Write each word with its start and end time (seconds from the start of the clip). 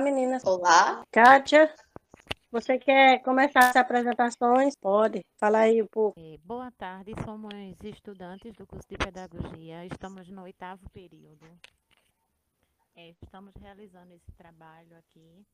Olá, 0.00 0.10
meninas. 0.10 0.42
Olá. 0.46 1.04
Kátia, 1.12 1.74
você 2.50 2.78
quer 2.78 3.22
começar 3.22 3.68
as 3.68 3.76
apresentações? 3.76 4.74
Pode. 4.80 5.22
Fala 5.38 5.58
aí 5.58 5.82
um 5.82 5.86
pouco. 5.86 6.18
É, 6.18 6.38
boa 6.38 6.70
tarde, 6.70 7.12
somos 7.22 7.52
estudantes 7.84 8.50
do 8.54 8.66
curso 8.66 8.88
de 8.88 8.96
Pedagogia. 8.96 9.84
Estamos 9.84 10.26
no 10.30 10.44
oitavo 10.44 10.88
período. 10.88 11.46
É, 12.96 13.10
estamos 13.10 13.52
realizando 13.60 14.14
esse 14.14 14.32
trabalho 14.38 14.96
aqui, 14.96 15.44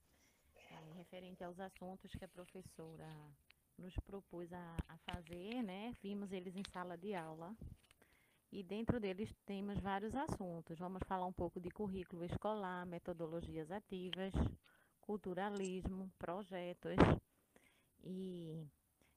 é, 0.55 0.95
referente 0.97 1.43
aos 1.43 1.59
assuntos 1.59 2.13
que 2.13 2.25
a 2.25 2.29
professora 2.29 3.09
nos 3.77 3.97
propôs 4.07 4.53
a, 4.53 4.77
a 4.89 4.97
fazer, 5.11 5.61
né? 5.65 5.93
Vimos 6.01 6.31
eles 6.31 6.55
em 6.55 6.63
sala 6.73 6.97
de 6.97 7.17
aula. 7.17 7.53
E 8.53 8.63
dentro 8.63 9.01
deles 9.01 9.29
temos 9.45 9.79
vários 9.81 10.15
assuntos. 10.15 10.79
Vamos 10.79 11.03
falar 11.07 11.27
um 11.27 11.33
pouco 11.33 11.61
de 11.61 11.71
currículo 11.71 12.25
escolar, 12.25 12.87
metodologias 12.87 13.71
ativas, 13.71 14.33
culturalismo, 15.01 16.11
projetos. 16.19 16.97
E 18.05 18.67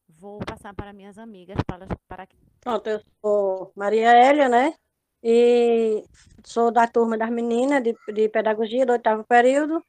vou 0.07 0.39
passar 0.39 0.73
para 0.73 0.93
minhas 0.93 1.17
amigas 1.17 1.57
para, 1.65 1.87
para. 2.07 2.27
Pronto, 2.59 2.87
eu 2.87 3.01
sou 3.21 3.71
Maria 3.75 4.11
Hélia, 4.11 4.49
né? 4.49 4.73
E 5.21 6.03
sou 6.43 6.71
da 6.71 6.87
turma 6.87 7.17
das 7.17 7.29
meninas 7.29 7.83
de, 7.83 7.95
de 8.13 8.29
pedagogia 8.29 8.85
do 8.85 8.93
oitavo 8.93 9.23
período. 9.23 9.83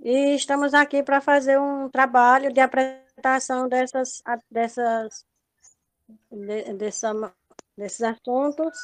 E 0.00 0.34
estamos 0.36 0.74
aqui 0.74 1.02
para 1.02 1.20
fazer 1.20 1.58
um 1.58 1.88
trabalho 1.90 2.52
de 2.52 2.60
apresentação 2.60 3.68
dessas, 3.68 4.22
dessas, 4.50 5.26
de, 6.30 6.72
dessa 6.74 7.12
desses 7.78 8.02
assuntos 8.02 8.76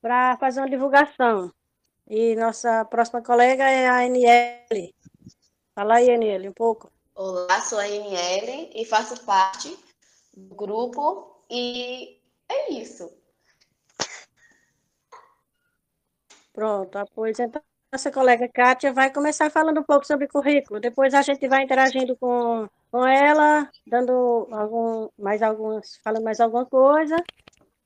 para 0.00 0.36
fazer 0.38 0.60
uma 0.60 0.70
divulgação. 0.70 1.52
E 2.08 2.36
nossa 2.36 2.84
próxima 2.84 3.20
colega 3.22 3.68
é 3.68 3.88
a 3.88 4.06
NL. 4.06 4.94
Fala 5.74 5.96
aí, 5.96 6.08
NL, 6.10 6.48
um 6.48 6.52
pouco. 6.52 6.90
Olá, 7.14 7.60
sou 7.60 7.78
a 7.78 7.88
NL 7.88 8.70
e 8.74 8.84
faço 8.84 9.24
parte 9.24 9.76
do 10.34 10.54
grupo 10.54 11.44
e 11.50 12.20
é 12.48 12.72
isso. 12.72 13.12
Pronto, 16.52 16.98
pois 17.14 17.38
então 17.38 17.62
nossa 17.92 18.10
colega 18.10 18.48
Kátia 18.48 18.90
vai 18.90 19.12
começar 19.12 19.50
falando 19.50 19.80
um 19.80 19.84
pouco 19.84 20.06
sobre 20.06 20.26
currículo. 20.26 20.80
Depois 20.80 21.12
a 21.12 21.20
gente 21.20 21.46
vai 21.46 21.62
interagindo 21.62 22.16
com, 22.16 22.66
com 22.90 23.06
ela, 23.06 23.70
dando 23.86 24.48
algum, 24.50 25.10
mais 25.18 25.42
algumas, 25.42 25.96
falando 26.02 26.24
mais 26.24 26.40
alguma 26.40 26.64
coisa. 26.64 27.16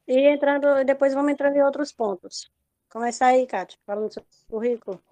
E 0.07 0.29
entrando, 0.29 0.85
depois 0.85 1.15
vamos 1.15 1.33
entrando 1.33 1.57
em 1.57 1.63
outros 1.63 1.93
pontos. 1.93 2.51
Começa 2.89 3.27
aí, 3.27 3.47
Kátia, 3.47 3.79
falando 3.85 4.13
sobre 4.13 4.29
o 4.31 4.53
currículo. 4.53 5.03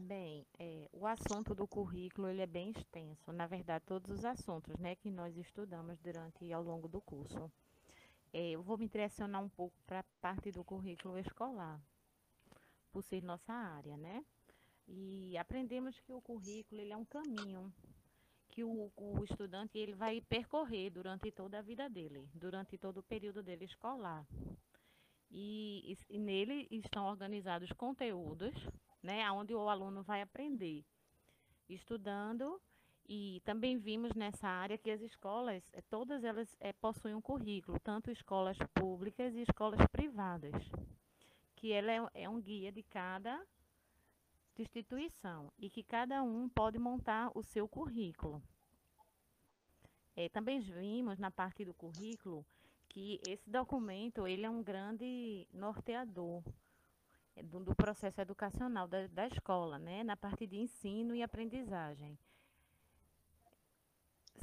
Bem, 0.00 0.46
é, 0.58 0.88
o 0.92 1.06
assunto 1.06 1.54
do 1.54 1.66
currículo 1.66 2.28
ele 2.28 2.42
é 2.42 2.46
bem 2.46 2.70
extenso. 2.70 3.32
Na 3.32 3.46
verdade, 3.46 3.84
todos 3.86 4.10
os 4.10 4.24
assuntos 4.24 4.76
né, 4.78 4.94
que 4.96 5.10
nós 5.10 5.36
estudamos 5.36 5.98
durante 6.00 6.52
ao 6.52 6.62
longo 6.62 6.88
do 6.88 7.00
curso. 7.00 7.50
É, 8.32 8.50
eu 8.50 8.62
vou 8.62 8.76
me 8.76 8.86
direcionar 8.86 9.40
um 9.40 9.48
pouco 9.48 9.74
para 9.86 10.00
a 10.00 10.04
parte 10.20 10.52
do 10.52 10.62
currículo 10.62 11.18
escolar, 11.18 11.80
por 12.92 13.02
ser 13.02 13.22
nossa 13.22 13.52
área, 13.52 13.96
né? 13.96 14.22
E 14.86 15.36
aprendemos 15.38 15.98
que 16.00 16.12
o 16.12 16.20
currículo 16.20 16.80
ele 16.80 16.92
é 16.92 16.96
um 16.96 17.04
caminho 17.04 17.72
que 18.58 18.64
o, 18.64 18.90
o 18.96 19.22
estudante 19.22 19.78
ele 19.78 19.94
vai 19.94 20.20
percorrer 20.20 20.90
durante 20.90 21.30
toda 21.30 21.60
a 21.60 21.62
vida 21.62 21.88
dele, 21.88 22.28
durante 22.34 22.76
todo 22.76 22.98
o 22.98 23.02
período 23.04 23.40
dele 23.40 23.64
escolar. 23.64 24.26
E, 25.30 25.96
e 26.10 26.18
nele 26.18 26.66
estão 26.68 27.06
organizados 27.06 27.70
conteúdos, 27.70 28.52
né, 29.00 29.30
onde 29.30 29.54
o 29.54 29.68
aluno 29.68 30.02
vai 30.02 30.22
aprender, 30.22 30.84
estudando 31.68 32.60
e 33.08 33.40
também 33.44 33.78
vimos 33.78 34.12
nessa 34.16 34.48
área 34.48 34.76
que 34.76 34.90
as 34.90 35.02
escolas, 35.02 35.62
eh, 35.72 35.82
todas 35.82 36.24
elas 36.24 36.56
é, 36.58 36.72
possuem 36.72 37.14
um 37.14 37.20
currículo, 37.20 37.78
tanto 37.78 38.10
escolas 38.10 38.58
públicas 38.74 39.36
e 39.36 39.42
escolas 39.42 39.86
privadas, 39.92 40.68
que 41.54 41.72
ela 41.72 41.92
é, 41.92 42.24
é 42.24 42.28
um 42.28 42.40
guia 42.40 42.72
de 42.72 42.82
cada 42.82 43.40
instituição 44.62 45.52
e 45.58 45.68
que 45.70 45.82
cada 45.82 46.22
um 46.22 46.48
pode 46.48 46.78
montar 46.78 47.30
o 47.34 47.42
seu 47.42 47.68
currículo. 47.68 48.42
É, 50.16 50.28
também 50.28 50.60
vimos 50.60 51.18
na 51.18 51.30
parte 51.30 51.64
do 51.64 51.72
currículo 51.74 52.44
que 52.88 53.20
esse 53.26 53.48
documento 53.48 54.26
ele 54.26 54.44
é 54.44 54.50
um 54.50 54.62
grande 54.62 55.46
norteador 55.52 56.42
é, 57.36 57.42
do, 57.42 57.60
do 57.60 57.74
processo 57.74 58.20
educacional 58.20 58.88
da, 58.88 59.06
da 59.06 59.26
escola, 59.26 59.78
né, 59.78 60.02
na 60.02 60.16
parte 60.16 60.46
de 60.46 60.56
ensino 60.56 61.14
e 61.14 61.22
aprendizagem 61.22 62.18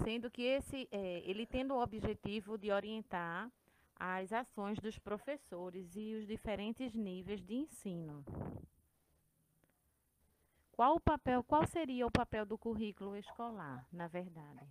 sendo 0.03 0.30
que 0.30 0.42
esse 0.42 0.88
é, 0.92 1.22
ele 1.26 1.46
tendo 1.46 1.74
o 1.74 1.82
objetivo 1.82 2.58
de 2.58 2.72
orientar 2.72 3.52
as 3.97 4.34
ações 4.34 4.78
dos 4.80 5.00
professores 5.00 5.96
e 5.96 6.16
os 6.16 6.28
diferentes 6.28 6.94
níveis 6.94 7.42
de 7.42 7.56
ensino. 7.56 8.26
Qual 10.75 10.97
o 10.97 11.00
papel, 11.00 11.41
qual 11.41 11.66
seria 11.66 12.06
o 12.06 12.12
papel 12.12 12.46
do 12.46 12.58
currículo 12.58 13.16
escolar, 13.16 13.88
na 13.94 14.09
verdade? 14.09 14.68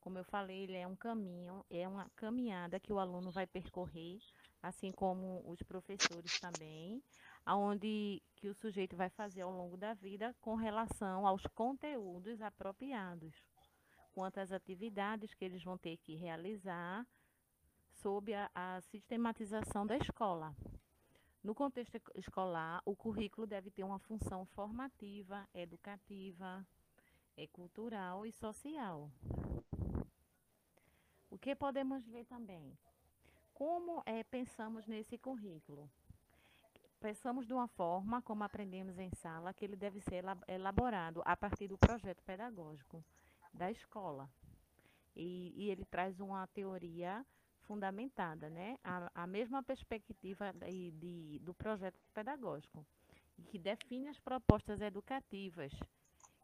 Como 0.00 0.16
eu 0.16 0.24
falei, 0.24 0.62
ele 0.62 0.76
é 0.78 0.86
um 0.86 0.96
caminho, 0.96 1.62
é 1.68 1.86
uma 1.86 2.08
caminhada 2.16 2.80
que 2.80 2.90
o 2.90 2.98
aluno 2.98 3.30
vai 3.30 3.46
percorrer, 3.46 4.20
assim 4.62 4.90
como 4.90 5.44
os 5.46 5.62
professores 5.64 6.40
também, 6.40 7.04
aonde 7.44 8.22
que 8.36 8.48
o 8.48 8.54
sujeito 8.54 8.96
vai 8.96 9.10
fazer 9.10 9.42
ao 9.42 9.52
longo 9.52 9.76
da 9.76 9.92
vida 9.92 10.34
com 10.40 10.54
relação 10.54 11.26
aos 11.26 11.42
conteúdos 11.48 12.40
apropriados, 12.40 13.34
quanto 14.14 14.40
às 14.40 14.50
atividades 14.50 15.34
que 15.34 15.44
eles 15.44 15.62
vão 15.62 15.76
ter 15.76 15.98
que 15.98 16.16
realizar 16.16 17.06
sob 17.92 18.32
a, 18.32 18.50
a 18.54 18.80
sistematização 18.80 19.86
da 19.86 19.98
escola. 19.98 20.56
No 21.42 21.56
contexto 21.56 22.00
escolar, 22.14 22.80
o 22.84 22.94
currículo 22.94 23.48
deve 23.48 23.68
ter 23.68 23.82
uma 23.82 23.98
função 23.98 24.46
formativa, 24.46 25.48
educativa, 25.52 26.64
é 27.36 27.48
cultural 27.48 28.24
e 28.24 28.30
social. 28.30 29.10
O 31.28 31.36
que 31.36 31.56
podemos 31.56 32.06
ver 32.06 32.24
também? 32.26 32.78
Como 33.52 34.04
é, 34.06 34.22
pensamos 34.22 34.86
nesse 34.86 35.18
currículo? 35.18 35.90
Pensamos 37.00 37.44
de 37.44 37.52
uma 37.52 37.66
forma, 37.66 38.22
como 38.22 38.44
aprendemos 38.44 38.96
em 38.96 39.10
sala, 39.10 39.52
que 39.52 39.64
ele 39.64 39.74
deve 39.74 40.00
ser 40.00 40.22
elaborado 40.46 41.22
a 41.24 41.36
partir 41.36 41.66
do 41.66 41.76
projeto 41.76 42.22
pedagógico 42.22 43.04
da 43.52 43.68
escola. 43.68 44.30
E, 45.16 45.52
e 45.56 45.70
ele 45.70 45.84
traz 45.84 46.20
uma 46.20 46.46
teoria 46.46 47.26
fundamentada, 47.66 48.48
né? 48.50 48.76
A, 48.84 49.10
a 49.14 49.26
mesma 49.26 49.62
perspectiva 49.62 50.52
de, 50.52 50.90
de, 50.92 51.38
do 51.40 51.54
projeto 51.54 51.98
pedagógico, 52.14 52.86
que 53.48 53.58
define 53.58 54.08
as 54.08 54.18
propostas 54.18 54.80
educativas 54.80 55.72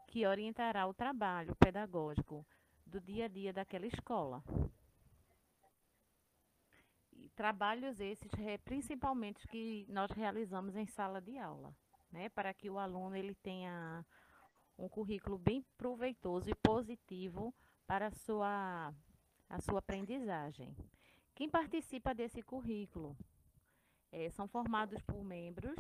que 0.08 0.26
orientará 0.26 0.86
o 0.86 0.94
trabalho 0.94 1.54
pedagógico 1.56 2.44
do 2.86 3.00
dia 3.00 3.26
a 3.26 3.28
dia 3.28 3.52
daquela 3.52 3.86
escola. 3.86 4.42
E 7.12 7.28
trabalhos 7.30 8.00
esses, 8.00 8.30
principalmente, 8.64 9.46
que 9.48 9.86
nós 9.88 10.10
realizamos 10.10 10.76
em 10.76 10.86
sala 10.86 11.20
de 11.20 11.38
aula, 11.38 11.74
né? 12.10 12.28
Para 12.30 12.54
que 12.54 12.70
o 12.70 12.78
aluno 12.78 13.14
ele 13.16 13.34
tenha 13.34 14.04
um 14.78 14.88
currículo 14.88 15.36
bem 15.36 15.64
proveitoso 15.76 16.48
e 16.48 16.54
positivo 16.54 17.52
para 17.86 18.06
a 18.06 18.10
sua, 18.10 18.94
a 19.48 19.60
sua 19.60 19.80
aprendizagem. 19.80 20.74
Quem 21.38 21.48
participa 21.48 22.12
desse 22.12 22.42
currículo 22.42 23.16
é, 24.10 24.28
são 24.30 24.48
formados 24.48 25.00
por 25.02 25.22
membros 25.22 25.78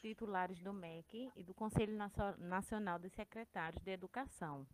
titulares 0.00 0.58
do 0.62 0.72
MEC 0.72 1.30
e 1.36 1.44
do 1.44 1.52
Conselho 1.52 1.94
Nacional 2.38 2.98
de 2.98 3.10
Secretários 3.10 3.82
de 3.82 3.90
Educação 3.90 4.66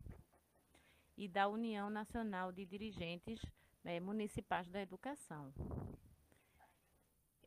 e 1.17 1.27
da 1.27 1.49
União 1.49 1.91
Nacional 1.91 2.53
de 2.53 2.65
Dirigentes 2.65 3.45
né, 3.83 3.99
Municipais 3.99 4.69
da 4.69 4.81
Educação. 4.81 5.53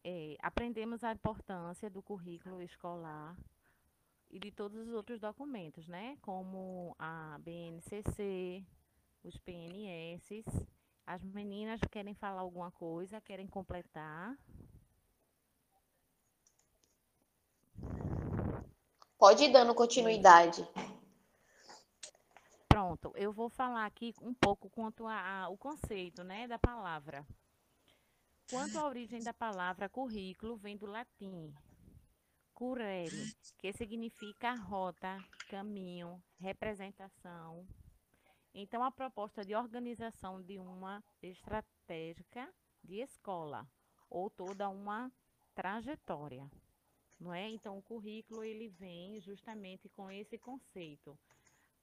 É, 0.04 0.36
aprendemos 0.42 1.01
a 1.06 1.13
importância 1.13 1.89
do 1.89 2.04
currículo 2.04 2.62
escolar 2.62 3.38
e 4.30 4.38
de 4.38 4.51
todos 4.51 4.86
os 4.86 4.94
outros 4.94 5.21
documentos, 5.21 5.88
né, 5.88 6.18
como 6.21 6.94
a 7.00 7.39
BNCC, 7.39 8.66
os 9.24 9.38
PNS 9.38 10.44
as 11.06 11.24
meninas 11.24 11.80
querem 11.92 12.13
falar 12.13 12.42
alguma 12.42 12.72
coisa, 12.72 13.22
querem 13.22 13.48
completar? 13.48 14.38
Pode 19.18 19.44
ir 19.44 19.52
dando 19.52 19.74
continuidade. 19.74 20.68
Pronto, 22.68 23.13
eu 23.16 23.31
vou 23.31 23.50
falar 23.50 23.86
aqui 23.86 24.13
um 24.22 24.34
pouco 24.34 24.69
quanto 24.69 25.07
ao 25.07 25.57
conceito 25.57 26.24
né, 26.24 26.48
da 26.48 26.60
palavra. 26.60 27.25
Quanto 28.50 28.78
à 28.78 28.86
origem 28.86 29.24
da 29.24 29.34
palavra 29.34 29.90
currículo, 29.90 30.57
vem 30.57 30.78
do 30.78 30.86
latim 30.86 31.54
CUREL, 32.54 33.10
que 33.57 33.74
significa 33.74 34.54
rota, 34.56 35.18
caminho, 35.50 36.22
representação. 36.40 37.66
Então, 38.57 38.81
a 38.81 38.90
proposta 38.90 39.44
de 39.44 39.54
organização 39.54 40.42
de 40.42 40.57
uma 40.57 41.04
estratégica 41.22 42.50
de 42.81 43.02
escola 43.02 43.68
ou 44.10 44.30
toda 44.30 44.69
uma 44.69 45.12
trajetória, 45.54 46.50
não 47.19 47.34
é? 47.34 47.50
Então, 47.50 47.78
o 47.78 47.84
currículo 47.84 48.46
ele 48.46 48.69
vem 48.69 49.19
justamente 49.19 49.90
com 49.90 50.10
esse 50.10 50.38
conceito 50.38 51.19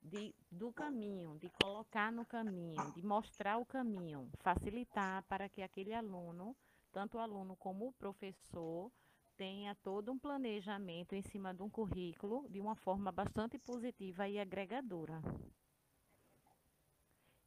de, 0.00 0.34
do 0.50 0.72
caminho, 0.72 1.38
de 1.38 1.50
colocar 1.62 2.10
no 2.10 2.24
caminho, 2.24 2.90
de 2.94 3.02
mostrar 3.02 3.58
o 3.58 3.66
caminho, 3.66 4.30
facilitar 4.38 5.22
para 5.24 5.50
que 5.50 5.60
aquele 5.60 5.92
aluno, 5.92 6.56
tanto 6.90 7.18
o 7.18 7.20
aluno 7.20 7.54
como 7.54 7.88
o 7.88 7.92
professor, 7.92 8.90
tenha 9.36 9.74
todo 9.74 10.10
um 10.10 10.18
planejamento 10.18 11.14
em 11.14 11.22
cima 11.22 11.52
de 11.52 11.62
um 11.62 11.68
currículo 11.68 12.48
de 12.48 12.58
uma 12.58 12.74
forma 12.74 13.12
bastante 13.12 13.58
positiva 13.58 14.26
e 14.26 14.38
agregadora. 14.38 15.20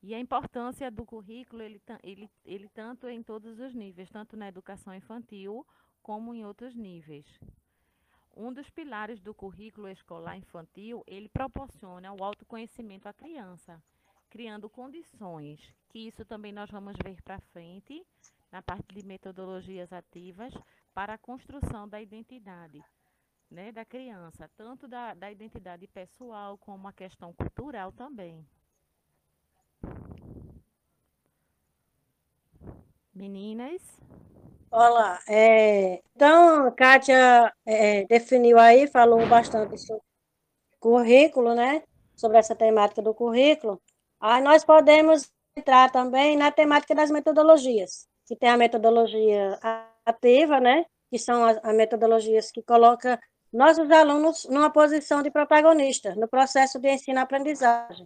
E 0.07 0.13
a 0.13 0.19
importância 0.19 0.91
do 0.91 1.03
currículo, 1.03 1.63
ele, 1.63 1.81
ele, 2.03 2.29
ele 2.45 2.69
tanto 2.69 3.07
em 3.07 3.23
todos 3.23 3.59
os 3.59 3.73
níveis, 3.73 4.07
tanto 4.07 4.37
na 4.37 4.47
educação 4.47 4.93
infantil 4.93 5.65
como 6.03 6.31
em 6.31 6.45
outros 6.45 6.75
níveis. 6.75 7.25
Um 8.37 8.53
dos 8.53 8.69
pilares 8.69 9.19
do 9.19 9.33
currículo 9.33 9.89
escolar 9.89 10.37
infantil, 10.37 11.03
ele 11.07 11.27
proporciona 11.27 12.13
o 12.13 12.23
autoconhecimento 12.23 13.09
à 13.09 13.13
criança, 13.13 13.81
criando 14.29 14.69
condições, 14.69 15.73
que 15.89 15.97
isso 15.97 16.23
também 16.23 16.51
nós 16.51 16.69
vamos 16.69 16.95
ver 17.03 17.19
para 17.23 17.39
frente, 17.39 18.05
na 18.51 18.61
parte 18.61 18.93
de 18.93 19.03
metodologias 19.03 19.91
ativas, 19.91 20.53
para 20.93 21.15
a 21.15 21.17
construção 21.17 21.89
da 21.89 21.99
identidade 21.99 22.79
né, 23.49 23.71
da 23.71 23.83
criança, 23.83 24.47
tanto 24.55 24.87
da, 24.87 25.15
da 25.15 25.31
identidade 25.31 25.87
pessoal 25.87 26.59
como 26.59 26.87
a 26.87 26.93
questão 26.93 27.33
cultural 27.33 27.91
também. 27.91 28.45
Meninas? 33.15 33.81
Olá, 34.69 35.21
é, 35.25 36.01
então, 36.13 36.67
a 36.67 36.71
Kátia 36.71 37.53
é, 37.65 38.03
definiu 38.07 38.59
aí, 38.59 38.87
falou 38.87 39.25
bastante 39.25 39.77
sobre 39.77 40.03
currículo, 40.81 41.55
né? 41.55 41.81
Sobre 42.17 42.37
essa 42.39 42.53
temática 42.53 43.01
do 43.01 43.13
currículo. 43.13 43.81
Aí 44.19 44.43
nós 44.43 44.65
podemos 44.65 45.31
entrar 45.55 45.89
também 45.91 46.35
na 46.35 46.51
temática 46.51 46.93
das 46.93 47.09
metodologias, 47.09 48.05
que 48.25 48.35
tem 48.35 48.49
a 48.49 48.57
metodologia 48.57 49.57
ativa, 50.05 50.59
né? 50.59 50.85
Que 51.09 51.17
são 51.17 51.45
as, 51.45 51.57
as 51.63 51.73
metodologias 51.73 52.51
que 52.51 52.61
colocam 52.61 53.17
nossos 53.53 53.89
alunos 53.91 54.45
numa 54.49 54.69
posição 54.69 55.23
de 55.23 55.31
protagonista 55.31 56.13
no 56.15 56.27
processo 56.27 56.77
de 56.79 56.89
ensino-aprendizagem. 56.89 58.05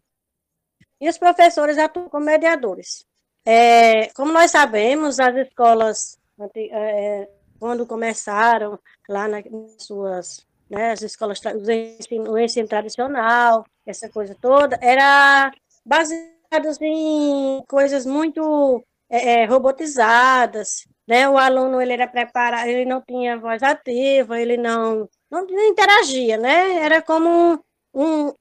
E 1.01 1.09
os 1.09 1.17
professores 1.17 1.79
atuam 1.79 2.07
como 2.09 2.25
mediadores. 2.25 3.08
É, 3.45 4.07
como 4.13 4.31
nós 4.31 4.51
sabemos, 4.51 5.19
as 5.19 5.35
escolas, 5.35 6.17
é, 6.55 7.27
quando 7.59 7.85
começaram 7.85 8.79
lá 9.07 9.27
nas 9.27 9.43
suas, 9.79 10.45
né, 10.69 10.91
as 10.91 11.01
escolas, 11.01 11.41
o 11.43 11.71
ensino, 11.71 12.31
o 12.31 12.37
ensino 12.37 12.67
tradicional, 12.67 13.65
essa 13.85 14.09
coisa 14.09 14.35
toda, 14.39 14.77
era 14.81 15.51
baseados 15.85 16.79
em 16.81 17.63
coisas 17.67 18.05
muito 18.05 18.83
é, 19.09 19.43
é 19.43 19.45
robotizadas, 19.45 20.87
né? 21.07 21.27
O 21.27 21.37
aluno 21.37 21.81
ele 21.81 21.93
era 21.93 22.07
preparado, 22.07 22.67
ele 22.67 22.85
não 22.85 23.01
tinha 23.01 23.37
voz 23.37 23.63
ativa, 23.63 24.39
ele 24.39 24.57
não 24.57 25.09
não, 25.29 25.45
interagia, 25.67 26.37
né? 26.37 26.77
Era 26.77 27.01
como 27.01 27.63
um, 27.93 28.33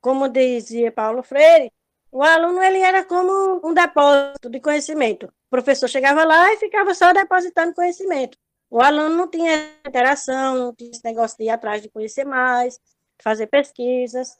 como 0.00 0.28
dizia 0.28 0.92
Paulo 0.92 1.22
Freire, 1.22 1.72
o 2.14 2.22
aluno 2.22 2.62
ele 2.62 2.78
era 2.78 3.04
como 3.04 3.60
um 3.66 3.74
depósito 3.74 4.48
de 4.48 4.60
conhecimento. 4.60 5.26
O 5.26 5.50
professor 5.50 5.88
chegava 5.88 6.22
lá 6.22 6.52
e 6.52 6.58
ficava 6.58 6.94
só 6.94 7.12
depositando 7.12 7.74
conhecimento. 7.74 8.38
O 8.70 8.80
aluno 8.80 9.16
não 9.16 9.28
tinha 9.28 9.72
interação, 9.84 10.56
não 10.56 10.72
tinha 10.72 10.92
esse 10.92 11.04
negócio 11.04 11.36
de 11.36 11.44
ir 11.46 11.50
atrás 11.50 11.82
de 11.82 11.90
conhecer 11.90 12.24
mais, 12.24 12.78
fazer 13.20 13.48
pesquisas. 13.48 14.36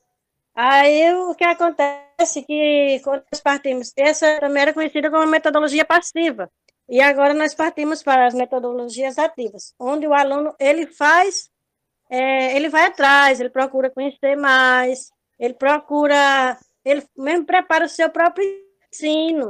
Aí 0.54 1.12
o 1.14 1.34
que 1.34 1.42
acontece 1.42 2.42
que 2.46 3.00
quando 3.02 3.24
nós 3.32 3.40
partimos, 3.40 3.92
essa 3.96 4.38
também 4.38 4.62
era 4.62 4.72
conhecida 4.72 5.10
como 5.10 5.26
metodologia 5.26 5.84
passiva, 5.84 6.48
e 6.88 7.00
agora 7.00 7.34
nós 7.34 7.54
partimos 7.54 8.04
para 8.04 8.26
as 8.26 8.34
metodologias 8.34 9.18
ativas, 9.18 9.74
onde 9.80 10.06
o 10.06 10.14
aluno 10.14 10.54
ele 10.60 10.86
faz, 10.86 11.50
é, 12.08 12.54
ele 12.56 12.68
vai 12.68 12.86
atrás, 12.86 13.40
ele 13.40 13.50
procura 13.50 13.90
conhecer 13.90 14.36
mais, 14.36 15.10
ele 15.40 15.54
procura, 15.54 16.56
ele 16.84 17.06
mesmo 17.16 17.46
prepara 17.46 17.86
o 17.86 17.88
seu 17.88 18.10
próprio 18.10 18.44
ensino, 18.92 19.48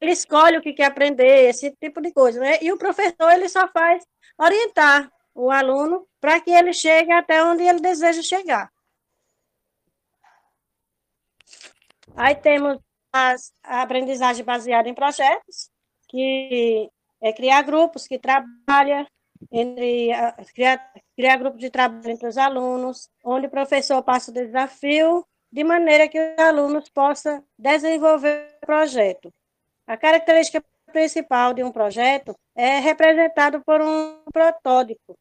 ele 0.00 0.12
escolhe 0.12 0.56
o 0.56 0.62
que 0.62 0.72
quer 0.72 0.86
aprender, 0.86 1.48
esse 1.48 1.70
tipo 1.80 2.00
de 2.00 2.12
coisa, 2.12 2.40
né? 2.40 2.58
E 2.60 2.72
o 2.72 2.78
professor 2.78 3.30
ele 3.32 3.48
só 3.48 3.68
faz 3.68 4.04
orientar 4.38 5.12
o 5.34 5.50
aluno 5.50 6.06
para 6.20 6.40
que 6.40 6.50
ele 6.50 6.72
chegue 6.72 7.12
até 7.12 7.42
onde 7.44 7.62
ele 7.62 7.80
deseja 7.80 8.22
chegar. 8.22 8.70
Aí 12.16 12.34
temos 12.34 12.78
as, 13.12 13.52
a 13.62 13.82
aprendizagem 13.82 14.44
baseada 14.44 14.88
em 14.88 14.94
projetos, 14.94 15.70
que 16.08 16.90
é 17.20 17.32
criar 17.32 17.62
grupos 17.62 18.06
que 18.06 18.18
trabalham 18.18 19.06
entre 19.50 20.10
criar, 20.54 20.92
criar 21.16 21.36
grupos 21.36 21.60
de 21.60 21.70
trabalho 21.70 22.10
entre 22.10 22.26
os 22.26 22.36
alunos, 22.36 23.08
onde 23.24 23.46
o 23.46 23.50
professor 23.50 24.02
passa 24.02 24.30
o 24.30 24.34
desafio 24.34 25.26
de 25.52 25.62
maneira 25.62 26.08
que 26.08 26.18
os 26.18 26.38
alunos 26.38 26.88
possam 26.88 27.44
desenvolver 27.58 28.56
o 28.62 28.66
projeto. 28.66 29.32
A 29.86 29.96
característica 29.96 30.64
principal 30.90 31.52
de 31.52 31.62
um 31.62 31.70
projeto 31.70 32.34
é 32.54 32.78
representado 32.78 33.62
por 33.62 33.80
um 33.80 34.22
protótipo, 34.32 35.18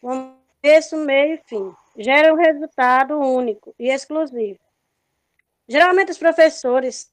com 0.00 0.44
começo, 0.64 0.96
meio 0.96 1.34
e 1.34 1.38
fim. 1.46 1.74
Gera 1.96 2.32
um 2.32 2.36
resultado 2.36 3.18
único 3.18 3.74
e 3.78 3.90
exclusivo. 3.90 4.58
Geralmente 5.68 6.10
os 6.10 6.18
professores, 6.18 7.12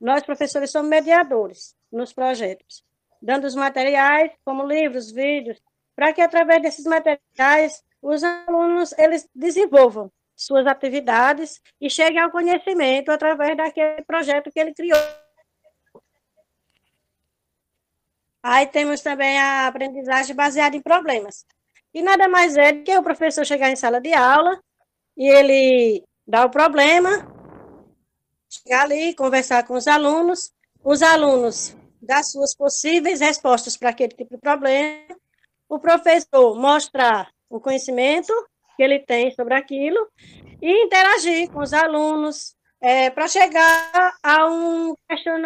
nós 0.00 0.22
professores 0.22 0.70
somos 0.70 0.88
mediadores 0.88 1.74
nos 1.90 2.12
projetos, 2.12 2.84
dando 3.20 3.44
os 3.44 3.56
materiais, 3.56 4.30
como 4.44 4.64
livros, 4.64 5.10
vídeos, 5.10 5.60
para 5.96 6.12
que 6.12 6.20
através 6.20 6.62
desses 6.62 6.84
materiais 6.84 7.82
os 8.00 8.22
alunos 8.22 8.96
eles 8.96 9.28
desenvolvam 9.34 10.12
suas 10.36 10.66
atividades 10.66 11.60
e 11.80 11.88
cheguem 11.88 12.20
ao 12.20 12.30
conhecimento 12.30 13.10
através 13.10 13.56
daquele 13.56 14.02
projeto 14.02 14.50
que 14.52 14.60
ele 14.60 14.74
criou. 14.74 14.98
Aí 18.42 18.66
temos 18.66 19.00
também 19.00 19.38
a 19.38 19.66
aprendizagem 19.66 20.36
baseada 20.36 20.76
em 20.76 20.82
problemas. 20.82 21.44
E 21.92 22.02
nada 22.02 22.28
mais 22.28 22.56
é 22.56 22.72
do 22.72 22.84
que 22.84 22.96
o 22.96 23.02
professor 23.02 23.44
chegar 23.44 23.70
em 23.70 23.76
sala 23.76 24.00
de 24.00 24.12
aula 24.12 24.60
e 25.16 25.26
ele 25.26 26.04
dá 26.26 26.44
o 26.44 26.50
problema, 26.50 27.26
chegar 28.48 28.82
ali, 28.82 29.14
conversar 29.14 29.66
com 29.66 29.74
os 29.74 29.88
alunos, 29.88 30.52
os 30.84 31.02
alunos 31.02 31.74
das 32.00 32.30
suas 32.30 32.54
possíveis 32.54 33.20
respostas 33.20 33.76
para 33.76 33.90
aquele 33.90 34.14
tipo 34.14 34.34
de 34.34 34.40
problema, 34.40 35.16
o 35.68 35.78
professor 35.78 36.54
mostrar 36.54 37.32
o 37.48 37.58
conhecimento 37.58 38.32
que 38.76 38.82
ele 38.82 38.98
tem 38.98 39.30
sobre 39.32 39.54
aquilo 39.54 40.08
e 40.60 40.84
interagir 40.84 41.50
com 41.50 41.60
os 41.60 41.72
alunos 41.72 42.54
é, 42.80 43.10
para 43.10 43.26
chegar 43.26 44.14
a 44.22 44.46
um, 44.46 44.94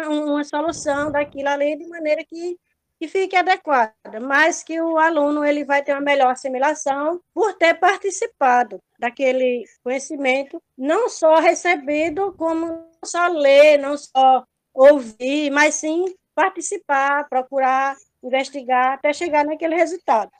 uma 0.09 0.43
solução 0.43 1.11
daquilo 1.11 1.49
ali 1.49 1.77
de 1.77 1.87
maneira 1.87 2.23
que, 2.23 2.57
que 2.99 3.07
fique 3.07 3.35
adequada, 3.35 4.19
mas 4.21 4.63
que 4.63 4.79
o 4.81 4.97
aluno 4.97 5.43
ele 5.43 5.63
vai 5.63 5.81
ter 5.83 5.93
uma 5.93 6.01
melhor 6.01 6.31
assimilação 6.31 7.21
por 7.33 7.53
ter 7.53 7.75
participado 7.75 8.81
daquele 8.99 9.63
conhecimento, 9.83 10.61
não 10.77 11.09
só 11.09 11.39
recebido, 11.39 12.33
como 12.37 12.85
só 13.03 13.27
ler, 13.27 13.77
não 13.77 13.97
só 13.97 14.45
ouvir, 14.73 15.49
mas 15.51 15.75
sim 15.75 16.13
participar, 16.35 17.27
procurar 17.27 17.95
investigar 18.23 18.93
até 18.93 19.13
chegar 19.13 19.43
naquele 19.45 19.75
resultado. 19.75 20.31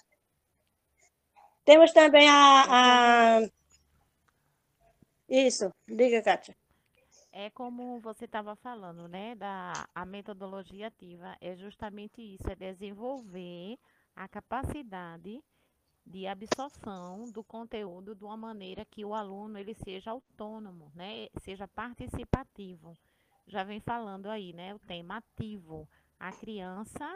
Temos 1.72 1.94
também 1.94 2.28
a, 2.28 2.66
a... 2.68 3.50
Isso, 5.30 5.74
diga, 5.88 6.22
Kátia. 6.22 6.54
É 7.32 7.50
como 7.50 7.98
você 8.02 8.26
estava 8.26 8.58
falando, 8.58 9.08
né? 9.08 9.36
Da 9.36 9.88
a 9.96 10.06
metodologia 10.06 10.88
ativa 10.88 11.38
é 11.40 11.56
justamente 11.56 12.22
isso, 12.22 12.44
é 12.50 12.56
desenvolver 12.56 13.78
a 14.14 14.28
capacidade 14.28 15.42
de 16.06 16.28
absorção 16.28 17.32
do 17.32 17.42
conteúdo 17.42 18.14
de 18.14 18.26
uma 18.26 18.36
maneira 18.36 18.84
que 18.84 19.06
o 19.06 19.14
aluno 19.14 19.58
ele 19.58 19.74
seja 19.74 20.12
autônomo, 20.12 20.92
né? 20.94 21.30
Seja 21.40 21.70
participativo 21.70 22.98
já 23.48 23.64
vem 23.64 23.80
falando 23.80 24.28
aí, 24.28 24.52
né? 24.52 24.76
O 24.76 24.80
tema 24.80 25.20
ativo. 25.20 25.88
A 26.20 26.34
criança 26.34 27.10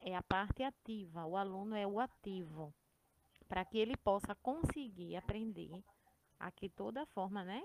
é 0.00 0.16
a 0.16 0.22
parte 0.24 0.64
ativa, 0.64 1.24
o 1.24 1.36
aluno 1.36 1.76
é 1.76 1.86
o 1.86 2.00
ativo. 2.00 2.74
Para 3.48 3.64
que 3.64 3.78
ele 3.78 3.96
possa 3.96 4.34
conseguir 4.36 5.16
aprender 5.16 5.82
aqui 6.38 6.68
toda 6.68 7.06
forma, 7.06 7.44
né? 7.44 7.62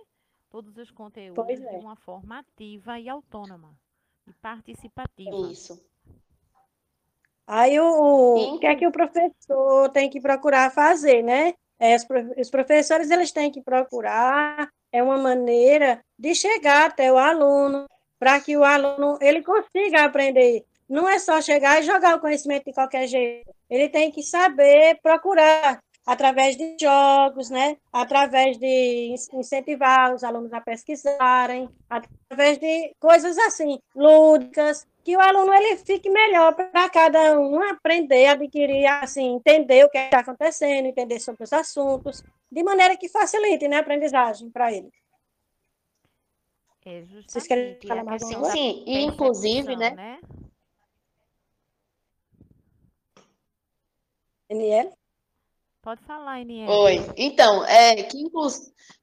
Todos 0.50 0.78
os 0.78 0.90
conteúdos 0.92 1.46
Pois 1.46 1.60
de 1.60 1.66
é. 1.66 1.72
uma 1.72 1.96
forma 1.96 2.40
ativa 2.40 3.00
e 3.00 3.08
autônoma 3.08 3.78
e 4.28 4.34
participativa. 4.34 5.52
Isso. 5.52 5.80
Aí 7.46 7.80
o, 7.80 8.38
Sim. 8.38 8.52
o 8.56 8.60
que 8.60 8.68
é 8.68 8.76
que 8.76 8.88
o 8.88 8.92
professor 8.92 9.90
tem 9.90 10.10
que 10.10 10.22
procurar 10.22 10.72
fazer, 10.72 11.24
né? 11.24 11.54
É, 11.80 11.96
os, 11.96 12.06
os 12.38 12.50
professores 12.50 13.10
eles 13.10 13.32
têm 13.32 13.52
que 13.52 13.62
procurar 13.62 14.70
é 14.92 15.02
uma 15.02 15.18
maneira 15.18 16.04
de 16.18 16.36
chegar 16.36 16.88
até 16.88 17.12
o 17.12 17.18
aluno 17.18 17.88
para 18.20 18.40
que 18.42 18.58
o 18.58 18.64
aluno 18.64 19.18
ele 19.22 19.42
consiga 19.42 20.04
aprender. 20.04 20.66
Não 20.90 21.08
é 21.08 21.20
só 21.20 21.40
chegar 21.40 21.80
e 21.80 21.84
jogar 21.84 22.16
o 22.16 22.20
conhecimento 22.20 22.66
de 22.66 22.74
qualquer 22.74 23.08
jeito. 23.08 23.54
Ele 23.70 23.88
tem 23.88 24.12
que 24.12 24.24
saber 24.24 25.00
procurar 25.04 25.80
através 26.06 26.56
de 26.58 26.76
jogos, 26.82 27.52
né? 27.52 27.78
Através 27.94 28.58
de 28.58 28.66
in- 29.14 29.40
incentivar 29.40 30.16
os 30.16 30.24
alunos 30.24 30.52
a 30.52 30.60
pesquisarem, 30.60 31.70
através 31.88 32.58
de 32.58 32.96
coisas 33.00 33.38
assim, 33.38 33.80
lúdicas, 33.96 34.88
que 35.04 35.16
o 35.16 35.22
aluno 35.22 35.54
ele 35.54 35.78
fique 35.78 36.10
melhor 36.10 36.56
para 36.56 36.90
cada 36.90 37.40
um 37.40 37.62
aprender, 37.62 38.26
adquirir, 38.26 38.88
assim, 38.88 39.36
entender 39.36 39.86
o 39.86 39.90
que 39.90 39.98
está 40.00 40.20
acontecendo, 40.20 40.88
entender 40.88 41.20
sobre 41.20 41.44
os 41.44 41.54
assuntos, 41.54 42.24
de 42.52 42.64
maneira 42.64 42.98
que 42.98 43.08
facilite 43.08 43.68
né, 43.68 43.78
a 43.78 43.80
aprendizagem 43.82 44.50
para 44.50 44.74
ele. 44.74 44.90
É 46.86 47.04
Vocês 47.28 47.46
querem 47.46 47.78
falar 47.88 48.02
a 48.02 48.04
mais 48.04 48.28
da 48.28 48.52
Sim, 48.52 48.84
e 48.88 49.02
inclusive, 49.04 49.78
percepção, 49.78 49.96
né? 49.96 50.20
Daniela? 54.60 54.92
Pode 55.82 56.04
falar, 56.04 56.42
Eniel. 56.42 56.70
Oi. 56.70 57.14
Então, 57.16 57.64
é 57.64 58.04
que 58.04 58.30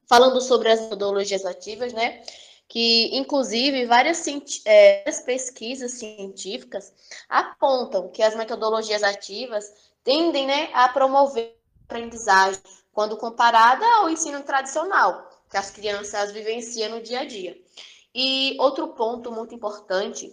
falando 0.07 0.39
sobre 0.39 0.69
as 0.69 0.81
metodologias 0.81 1.43
ativas, 1.45 1.91
né? 1.91 2.21
Que 2.67 3.17
inclusive 3.17 3.87
várias, 3.87 4.23
é, 4.65 4.99
várias 4.99 5.21
pesquisas 5.21 5.93
científicas 5.93 6.93
apontam 7.27 8.09
que 8.09 8.21
as 8.21 8.35
metodologias 8.35 9.01
ativas 9.01 9.65
tendem, 10.03 10.45
né, 10.45 10.69
a 10.73 10.87
promover 10.89 11.57
a 11.81 11.83
aprendizagem 11.85 12.61
quando 12.91 13.17
comparada 13.17 13.85
ao 13.95 14.09
ensino 14.09 14.43
tradicional, 14.43 15.29
que 15.49 15.57
as 15.57 15.71
crianças 15.71 16.31
vivenciam 16.31 16.91
no 16.91 17.01
dia 17.01 17.21
a 17.21 17.25
dia. 17.25 17.57
E 18.13 18.55
outro 18.59 18.89
ponto 18.89 19.31
muito 19.31 19.55
importante 19.55 20.31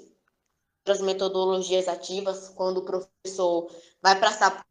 das 0.84 1.00
metodologias 1.00 1.88
ativas, 1.88 2.50
quando 2.50 2.78
o 2.78 2.84
professor 2.84 3.70
vai 4.02 4.18
passar 4.20 4.64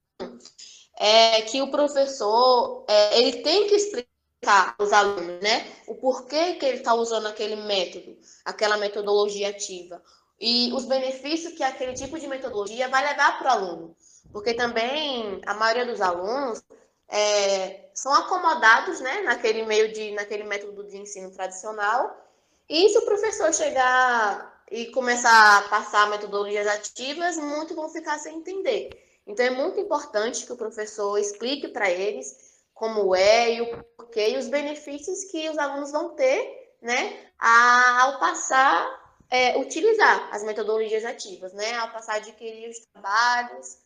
é 0.98 1.42
que 1.42 1.62
o 1.62 1.72
professor 1.72 2.86
é, 2.88 3.20
ele 3.20 3.42
tem 3.42 3.68
que 3.68 3.76
explicar 3.76 4.76
aos 4.78 4.92
alunos, 4.92 5.42
né, 5.42 5.72
o 5.88 5.96
porquê 5.96 6.56
que 6.56 6.66
ele 6.66 6.78
está 6.78 6.94
usando 6.94 7.28
aquele 7.28 7.56
método, 7.56 8.18
aquela 8.44 8.78
metodologia 8.78 9.50
ativa. 9.50 10.02
E 10.40 10.74
os 10.74 10.86
benefícios 10.86 11.54
que 11.54 11.64
aquele 11.64 11.94
tipo 11.94 12.20
de 12.20 12.28
metodologia 12.28 12.90
vai 12.90 13.08
levar 13.08 13.40
para 13.40 13.48
o 13.48 13.52
aluno, 13.52 13.96
porque 14.32 14.54
também 14.54 15.40
a 15.46 15.54
maioria 15.54 15.86
dos 15.86 16.02
alunos 16.02 16.62
é, 17.08 17.90
são 17.94 18.14
acomodados, 18.14 19.00
né, 19.00 19.22
naquele 19.22 19.66
meio 19.66 19.94
de, 19.94 20.12
naquele 20.12 20.44
método 20.44 20.84
de 20.84 20.98
ensino 20.98 21.32
tradicional. 21.32 22.20
E 22.68 22.90
se 22.90 22.98
o 22.98 23.06
professor 23.06 23.54
chegar 23.54 24.64
e 24.72 24.88
começar 24.88 25.60
a 25.60 25.70
passar 25.70 26.10
metodologias 26.10 26.66
ativas, 26.66 27.38
muitos 27.38 27.76
vão 27.76 27.90
ficar 27.90 28.18
sem 28.18 28.38
entender. 28.38 29.03
Então, 29.26 29.46
é 29.46 29.50
muito 29.50 29.80
importante 29.80 30.46
que 30.46 30.52
o 30.52 30.58
professor 30.58 31.18
explique 31.18 31.70
para 31.70 31.90
eles 31.90 32.62
como 32.74 33.16
é 33.16 33.54
e 33.54 33.62
o 33.62 33.84
porquê 33.96 34.30
e 34.30 34.38
os 34.38 34.48
benefícios 34.48 35.24
que 35.26 35.50
os 35.50 35.58
alunos 35.58 35.92
vão 35.92 36.16
ter, 36.16 36.76
né, 36.82 37.32
ao 37.40 38.20
passar, 38.20 39.18
é, 39.30 39.58
utilizar 39.58 40.30
as 40.34 40.44
metodologias 40.44 41.06
ativas, 41.06 41.54
né, 41.54 41.74
ao 41.78 41.92
passar 41.92 42.14
a 42.14 42.18
adquirir 42.18 42.70
os 42.70 42.80
trabalhos, 42.92 43.78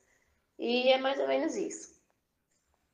e 0.58 0.92
é 0.92 0.98
mais 0.98 1.20
ou 1.20 1.28
menos 1.28 1.56
isso. 1.56 1.96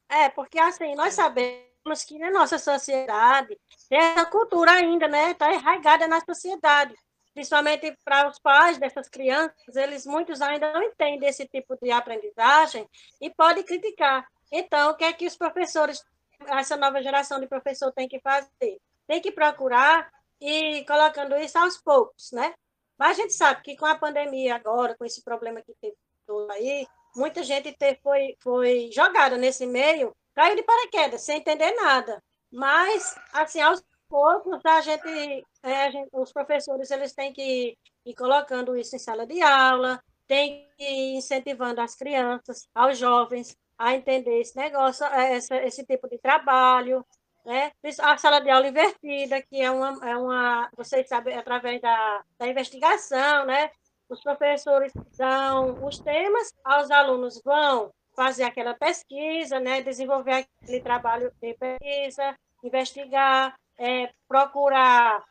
É, 0.10 0.30
porque 0.30 0.60
assim, 0.60 0.94
nós 0.96 1.14
sabemos 1.14 2.04
que 2.06 2.20
na 2.20 2.30
nossa 2.30 2.60
sociedade 2.60 3.60
essa 3.90 4.26
cultura 4.26 4.72
ainda, 4.72 5.08
né? 5.08 5.32
Está 5.32 5.54
enraizada 5.54 6.08
na 6.08 6.22
sociedade. 6.22 6.96
Principalmente 7.34 7.98
para 8.06 8.30
os 8.30 8.38
pais 8.40 8.78
dessas 8.78 9.10
crianças, 9.10 9.76
eles 9.76 10.06
muitos 10.06 10.42
ainda 10.42 10.72
não 10.72 10.84
entendem 10.84 11.28
esse 11.28 11.48
tipo 11.48 11.76
de 11.82 11.90
aprendizagem 11.92 12.88
e 13.20 13.30
podem 13.30 13.64
criticar. 13.64 14.28
Então, 14.52 14.92
o 14.92 14.96
que 14.96 15.04
é 15.04 15.14
que 15.14 15.26
os 15.26 15.36
professores, 15.36 16.04
essa 16.48 16.78
nova 16.78 17.02
geração 17.02 17.40
de 17.40 17.48
professor 17.48 17.92
tem 17.92 18.08
que 18.08 18.20
fazer? 18.20 18.80
Tem 19.08 19.20
que 19.20 19.32
procurar 19.32 20.12
e 20.40 20.86
colocando 20.86 21.36
isso 21.38 21.58
aos 21.58 21.78
poucos, 21.78 22.32
né? 22.32 22.54
Mas 22.98 23.18
a 23.18 23.22
gente 23.22 23.34
sabe 23.34 23.62
que 23.64 23.76
com 23.76 23.86
a 23.86 23.96
pandemia 23.98 24.56
agora, 24.56 24.96
com 24.96 25.04
esse 25.06 25.24
problema 25.24 25.62
que 25.62 25.74
teve 25.82 25.98
todo 26.28 26.52
aí, 26.52 26.88
muita 27.16 27.44
gente 27.44 27.72
te- 27.74 28.00
foi, 28.04 28.38
foi 28.42 28.90
jogada 28.94 29.38
nesse 29.38 29.66
meio, 29.66 30.16
caiu 30.36 30.56
de 30.56 30.64
paraquedas, 30.64 31.22
sem 31.22 31.38
entender 31.38 31.72
nada. 31.74 32.24
Mas, 32.52 33.16
assim, 33.34 33.60
aos 33.62 33.84
poucos, 34.14 34.64
a 34.64 34.80
gente, 34.82 35.44
é, 35.64 35.86
a 35.86 35.90
gente- 35.90 36.10
os 36.14 36.32
professores 36.32 36.92
eles 36.92 37.14
têm 37.16 37.34
que 37.34 37.76
ir 38.06 38.14
colocando 38.14 38.78
isso 38.78 38.96
em 38.96 39.00
sala 39.00 39.26
de 39.26 39.42
aula, 39.42 40.00
tem 40.28 40.70
que 40.78 40.84
ir 40.84 41.18
incentivando 41.18 41.82
as 41.82 41.96
crianças, 41.96 42.68
aos 42.76 42.96
jovens, 43.00 43.58
a 43.76 43.96
entender 43.96 44.40
esse 44.40 44.56
negócio, 44.56 45.04
é, 45.08 45.34
essa, 45.34 45.56
esse 45.64 45.84
tipo 45.84 46.08
de 46.08 46.20
trabalho, 46.20 47.04
né? 47.44 47.72
A 48.02 48.16
sala 48.18 48.40
de 48.40 48.52
aula 48.52 48.68
invertida, 48.68 49.42
que 49.42 49.60
é 49.60 49.72
uma, 49.72 50.08
é 50.08 50.16
uma 50.16 50.70
vocês 50.78 51.08
sabem, 51.10 51.36
através 51.36 51.82
da, 51.82 52.24
da 52.38 52.48
investigação, 52.48 53.46
né? 53.48 53.72
Os 54.08 54.22
professores 54.22 54.94
dão 55.18 55.84
os 55.84 55.98
temas, 55.98 56.54
os 56.80 56.92
alunos 56.92 57.42
vão 57.44 57.92
fazer 58.16 58.44
aquela 58.44 58.76
pesquisa, 58.76 59.60
né? 59.60 59.82
Desenvolver 59.82 60.46
aquele 60.62 60.82
trabalho 60.82 61.34
de 61.42 61.56
pesquisa, 61.56 62.38
investigar, 62.64 63.56
é, 63.84 64.14
procurar 64.28 65.24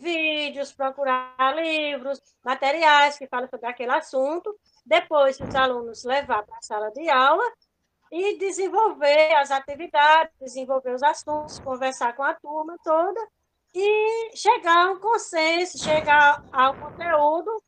vídeos, 0.00 0.72
procurar 0.72 1.54
livros, 1.54 2.20
materiais 2.44 3.16
que 3.16 3.28
falam 3.28 3.48
sobre 3.48 3.66
aquele 3.68 3.92
assunto. 3.92 4.58
Depois, 4.84 5.38
os 5.38 5.54
alunos 5.54 6.02
levar 6.04 6.42
para 6.42 6.56
a 6.56 6.62
sala 6.62 6.90
de 6.90 7.08
aula 7.08 7.44
e 8.10 8.36
desenvolver 8.38 9.34
as 9.36 9.50
atividades, 9.50 10.32
desenvolver 10.40 10.94
os 10.94 11.02
assuntos, 11.02 11.58
conversar 11.60 12.16
com 12.16 12.22
a 12.24 12.34
turma 12.34 12.76
toda 12.82 13.20
e 13.74 14.36
chegar 14.36 14.86
a 14.86 14.90
um 14.92 15.00
consenso, 15.00 15.78
chegar 15.78 16.42
ao 16.52 16.74
conteúdo 16.74 17.62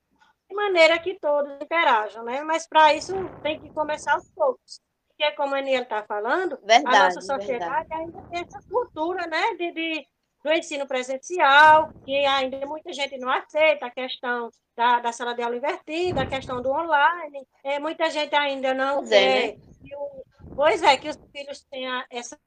de 0.48 0.54
maneira 0.56 0.98
que 0.98 1.18
todos 1.20 1.52
interajam, 1.60 2.24
né? 2.24 2.42
Mas 2.42 2.66
para 2.66 2.94
isso 2.94 3.12
tem 3.42 3.58
que 3.60 3.70
começar 3.72 4.14
aos 4.14 4.28
poucos. 4.34 4.80
Porque, 5.08 5.32
como 5.32 5.54
a 5.54 5.58
Aniela 5.58 5.82
está 5.82 6.02
falando, 6.04 6.54
a 6.62 6.66
Verdade, 6.66 7.14
nossa 7.14 7.20
sociedade 7.22 7.86
ainda 7.92 8.22
tem 8.30 8.40
essa 8.42 8.60
cultura 8.68 9.26
né, 9.26 9.54
de, 9.54 9.72
de- 9.72 10.06
do 10.46 10.52
ensino 10.52 10.86
presencial, 10.86 11.90
que 12.04 12.24
ainda 12.24 12.64
muita 12.66 12.92
gente 12.92 13.18
não 13.18 13.28
aceita 13.28 13.86
a 13.86 13.90
questão 13.90 14.48
da, 14.76 15.00
da 15.00 15.10
sala 15.12 15.34
de 15.34 15.42
aula 15.42 15.56
invertida, 15.56 16.22
a 16.22 16.26
questão 16.26 16.62
do 16.62 16.70
online. 16.70 17.44
É, 17.64 17.80
muita 17.80 18.08
gente 18.08 18.32
ainda 18.36 18.72
não 18.72 18.98
Pois 18.98 19.10
é, 19.10 19.18
quer. 19.18 19.46
né? 19.48 19.58
que 19.82 19.96
o- 19.96 20.24
pois 20.54 20.82
é, 20.84 20.96
que 20.96 21.08
os 21.08 21.18
filhos 21.32 21.64
tenham 21.68 22.04
essa, 22.08 22.38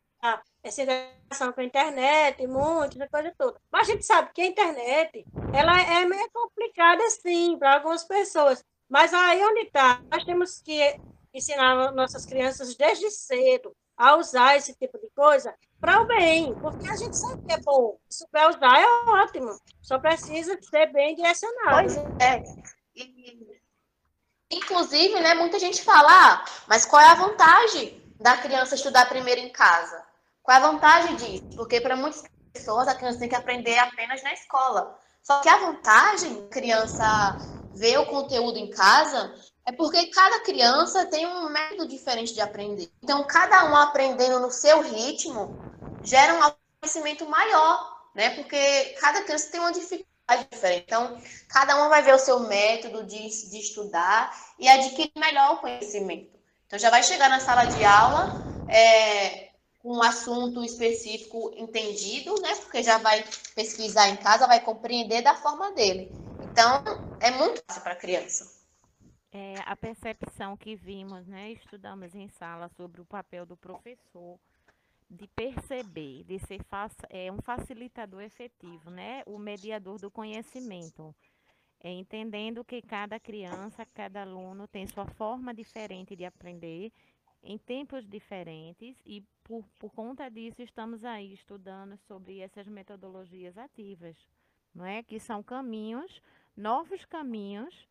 essa 0.63 0.81
interação 0.81 1.51
com 1.51 1.59
a 1.59 1.63
internet, 1.65 2.47
muitas, 2.47 2.95
essa 2.95 3.09
coisa 3.09 3.33
toda. 3.37 3.59
Mas 3.69 3.89
a 3.89 3.91
gente 3.91 4.05
sabe 4.05 4.31
que 4.33 4.41
a 4.41 4.45
internet 4.45 5.25
ela 5.53 5.81
é 5.81 6.05
meio 6.05 6.29
complicada, 6.31 7.03
sim, 7.09 7.57
para 7.59 7.75
algumas 7.75 8.05
pessoas. 8.05 8.63
Mas 8.87 9.13
aí 9.13 9.43
onde 9.43 9.61
está? 9.63 10.01
Nós 10.09 10.23
temos 10.23 10.61
que 10.61 10.95
ensinar 11.33 11.91
nossas 11.91 12.25
crianças 12.25 12.75
desde 12.75 13.11
cedo 13.11 13.75
a 13.99 14.15
usar 14.15 14.55
esse 14.55 14.73
tipo 14.73 14.97
de 14.97 15.09
coisa 15.09 15.53
para 15.79 16.01
o 16.01 16.07
bem, 16.07 16.55
porque 16.55 16.87
a 16.87 16.95
gente 16.95 17.17
sabe 17.17 17.43
que 17.45 17.51
é 17.51 17.59
bom. 17.59 17.99
Se 18.09 18.19
souber 18.19 18.47
usar, 18.47 18.79
é 18.79 18.87
ótimo. 19.11 19.59
Só 19.81 19.99
precisa 19.99 20.57
ser 20.61 20.87
bem 20.93 21.15
direcionado. 21.15 21.93
Pois 21.93 21.97
é. 22.21 22.41
Inclusive, 24.49 25.19
né, 25.19 25.33
muita 25.35 25.59
gente 25.59 25.83
fala, 25.83 26.09
ah, 26.09 26.45
mas 26.67 26.85
qual 26.85 27.01
é 27.01 27.09
a 27.09 27.13
vantagem 27.15 28.01
da 28.19 28.37
criança 28.37 28.75
estudar 28.75 29.07
primeiro 29.09 29.41
em 29.41 29.51
casa? 29.51 30.03
Qual 30.41 30.57
é 30.57 30.59
a 30.59 30.71
vantagem 30.71 31.15
disso? 31.17 31.49
Porque 31.55 31.81
para 31.81 31.95
muitas 31.95 32.23
pessoas 32.53 32.87
a 32.87 32.95
criança 32.95 33.19
tem 33.19 33.29
que 33.29 33.35
aprender 33.35 33.77
apenas 33.77 34.23
na 34.23 34.33
escola. 34.33 34.97
Só 35.21 35.41
que 35.41 35.49
a 35.49 35.57
vantagem 35.57 36.41
da 36.41 36.47
criança 36.47 37.37
ver 37.75 37.97
o 37.99 38.05
conteúdo 38.07 38.57
em 38.57 38.69
casa 38.69 39.33
é 39.65 39.71
porque 39.71 40.07
cada 40.07 40.39
criança 40.41 41.05
tem 41.05 41.27
um 41.27 41.49
método 41.49 41.87
diferente 41.87 42.33
de 42.33 42.41
aprender. 42.41 42.91
Então, 43.03 43.23
cada 43.25 43.65
um 43.65 43.75
aprendendo 43.75 44.39
no 44.39 44.51
seu 44.51 44.81
ritmo 44.81 45.55
gera 46.01 46.33
um 46.33 46.53
conhecimento 46.81 47.27
maior, 47.27 48.09
né? 48.15 48.31
Porque 48.31 48.95
cada 48.99 49.21
criança 49.23 49.51
tem 49.51 49.59
uma 49.59 49.71
dificuldade 49.71 50.47
diferente. 50.51 50.83
Então, 50.87 51.21
cada 51.47 51.83
um 51.83 51.89
vai 51.89 52.01
ver 52.01 52.15
o 52.15 52.19
seu 52.19 52.39
método 52.41 53.03
de, 53.03 53.17
de 53.49 53.59
estudar 53.59 54.35
e 54.57 54.67
adquirir 54.67 55.11
melhor 55.17 55.55
o 55.55 55.57
conhecimento. 55.57 56.39
Então, 56.65 56.79
já 56.79 56.89
vai 56.89 57.03
chegar 57.03 57.29
na 57.29 57.39
sala 57.39 57.65
de 57.65 57.83
aula 57.83 58.35
é, 58.67 59.49
um 59.83 60.01
assunto 60.01 60.63
específico 60.63 61.51
entendido, 61.55 62.39
né? 62.41 62.55
Porque 62.55 62.83
já 62.83 62.97
vai 62.97 63.23
pesquisar 63.55 64.09
em 64.09 64.17
casa, 64.17 64.47
vai 64.47 64.59
compreender 64.59 65.21
da 65.21 65.35
forma 65.35 65.71
dele. 65.73 66.11
Então, 66.39 66.81
é 67.19 67.31
muito 67.31 67.61
fácil 67.67 67.83
para 67.83 67.93
a 67.93 67.97
criança. 67.97 68.58
É, 69.31 69.55
a 69.65 69.75
percepção 69.75 70.57
que 70.57 70.75
vimos, 70.75 71.27
né? 71.27 71.51
Estudamos 71.51 72.15
em 72.15 72.27
sala 72.29 72.67
sobre 72.69 72.99
o 72.99 73.05
papel 73.05 73.45
do 73.45 73.55
professor 73.55 74.39
de 75.09 75.27
perceber, 75.27 76.23
de 76.23 76.39
ser 76.39 76.61
é, 77.09 77.31
um 77.31 77.41
facilitador 77.41 78.21
efetivo, 78.21 78.89
né? 78.89 79.23
O 79.25 79.37
mediador 79.37 79.99
do 79.99 80.09
conhecimento. 80.09 81.15
É, 81.81 81.91
entendendo 81.91 82.63
que 82.63 82.81
cada 82.81 83.19
criança, 83.19 83.85
cada 83.85 84.21
aluno 84.21 84.67
tem 84.67 84.85
sua 84.85 85.05
forma 85.05 85.53
diferente 85.53 86.15
de 86.15 86.25
aprender 86.25 86.91
em 87.41 87.57
tempos 87.57 88.05
diferentes 88.07 88.97
e 89.05 89.23
por, 89.43 89.63
por 89.79 89.91
conta 89.93 90.29
disso 90.29 90.61
estamos 90.61 91.05
aí 91.05 91.33
estudando 91.33 91.97
sobre 91.99 92.39
essas 92.39 92.67
metodologias 92.67 93.57
ativas, 93.57 94.17
não 94.75 94.85
é? 94.85 95.01
Que 95.01 95.19
são 95.19 95.41
caminhos, 95.41 96.21
novos 96.55 97.05
caminhos 97.05 97.87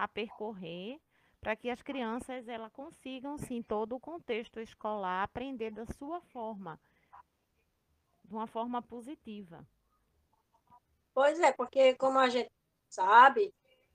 a 0.00 0.08
percorrer 0.08 0.98
para 1.40 1.54
que 1.54 1.68
as 1.68 1.82
crianças 1.82 2.48
ela 2.48 2.70
consigam 2.70 3.36
sim 3.38 3.62
todo 3.62 3.96
o 3.96 4.00
contexto 4.00 4.58
escolar 4.58 5.22
aprender 5.22 5.70
da 5.70 5.84
sua 5.86 6.20
forma, 6.20 6.80
de 8.24 8.34
uma 8.34 8.46
forma 8.46 8.80
positiva. 8.80 9.66
Pois 11.12 11.38
é, 11.40 11.52
porque 11.52 11.94
como 11.94 12.18
a 12.18 12.28
gente 12.30 12.50
sabe, 12.88 13.52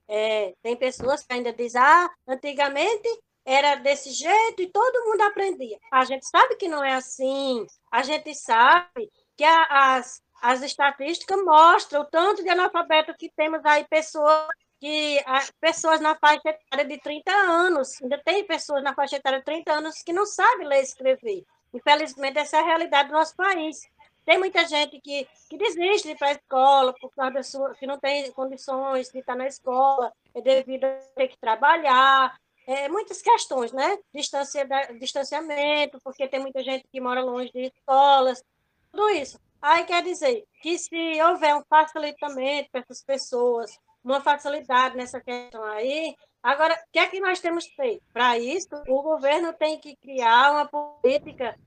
é, 0.07 0.53
tem 0.61 0.75
pessoas 0.75 1.23
que 1.23 1.33
ainda 1.33 1.51
dizem, 1.51 1.81
ah, 1.81 2.09
antigamente 2.27 3.09
era 3.43 3.75
desse 3.75 4.11
jeito 4.11 4.61
e 4.61 4.71
todo 4.71 5.05
mundo 5.05 5.21
aprendia. 5.21 5.79
A 5.91 6.05
gente 6.05 6.27
sabe 6.27 6.55
que 6.55 6.67
não 6.67 6.83
é 6.83 6.93
assim. 6.93 7.65
A 7.91 8.03
gente 8.03 8.33
sabe 8.35 9.11
que 9.35 9.43
a, 9.43 9.95
as, 9.95 10.21
as 10.41 10.61
estatísticas 10.61 11.43
mostram 11.43 12.01
o 12.01 12.05
tanto 12.05 12.43
de 12.43 12.49
analfabeto 12.49 13.15
que 13.17 13.31
temos 13.35 13.63
aí, 13.65 13.85
pessoas 13.87 14.47
que 14.85 15.17
pessoas 15.59 15.99
na 15.99 16.13
faixa 16.13 16.49
etária 16.49 16.85
de 16.85 16.99
30 16.99 17.31
anos, 17.31 17.99
ainda 18.03 18.21
tem 18.23 18.45
pessoas 18.45 18.83
na 18.83 18.93
faixa 18.93 19.15
etária 19.15 19.39
de 19.39 19.45
30 19.45 19.73
anos 19.73 20.03
que 20.03 20.13
não 20.13 20.27
sabem 20.27 20.67
ler 20.67 20.81
e 20.81 20.83
escrever. 20.83 21.43
Infelizmente, 21.73 22.37
essa 22.37 22.57
é 22.57 22.59
a 22.59 22.63
realidade 22.63 23.09
do 23.09 23.15
nosso 23.15 23.35
país. 23.35 23.89
Tem 24.23 24.37
muita 24.37 24.63
gente 24.67 25.01
que, 25.01 25.27
que 25.49 25.57
desiste 25.57 26.09
de 26.09 26.13
ir 26.13 26.17
para 26.19 26.27
a 26.27 26.31
escola 26.33 26.93
por 27.01 27.09
causa 27.15 27.31
da 27.31 27.41
sua, 27.41 27.73
que 27.73 27.87
não 27.87 27.97
tem 27.97 28.31
condições 28.33 29.09
de 29.09 29.17
estar 29.17 29.35
na 29.35 29.47
escola, 29.47 30.13
é 30.35 30.41
devido 30.41 30.83
a 30.85 30.99
ter 31.15 31.29
que 31.29 31.37
trabalhar, 31.39 32.39
é, 32.67 32.87
muitas 32.87 33.23
questões, 33.23 33.71
né? 33.71 33.97
Distancia, 34.13 34.67
distanciamento, 34.99 35.99
porque 36.03 36.27
tem 36.27 36.39
muita 36.39 36.61
gente 36.61 36.85
que 36.91 37.01
mora 37.01 37.23
longe 37.23 37.51
de 37.51 37.71
escolas, 37.75 38.43
tudo 38.91 39.09
isso. 39.09 39.39
Aí 39.59 39.83
quer 39.83 40.03
dizer 40.03 40.45
que 40.61 40.77
se 40.77 41.19
houver 41.23 41.55
um 41.55 41.63
facilitamento 41.67 42.69
para 42.71 42.81
essas 42.81 43.03
pessoas, 43.03 43.79
uma 44.05 44.21
facilidade 44.21 44.95
nessa 44.95 45.19
questão 45.19 45.63
aí, 45.63 46.15
agora, 46.41 46.75
o 46.75 46.91
que 46.91 46.99
é 46.99 47.07
que 47.07 47.19
nós 47.19 47.39
temos 47.39 47.65
feito? 47.65 48.03
Para 48.13 48.37
isso, 48.37 48.69
o 48.87 49.01
governo 49.01 49.51
tem 49.53 49.79
que 49.79 49.95
criar 49.95 50.51
uma 50.51 50.67
política 50.67 51.57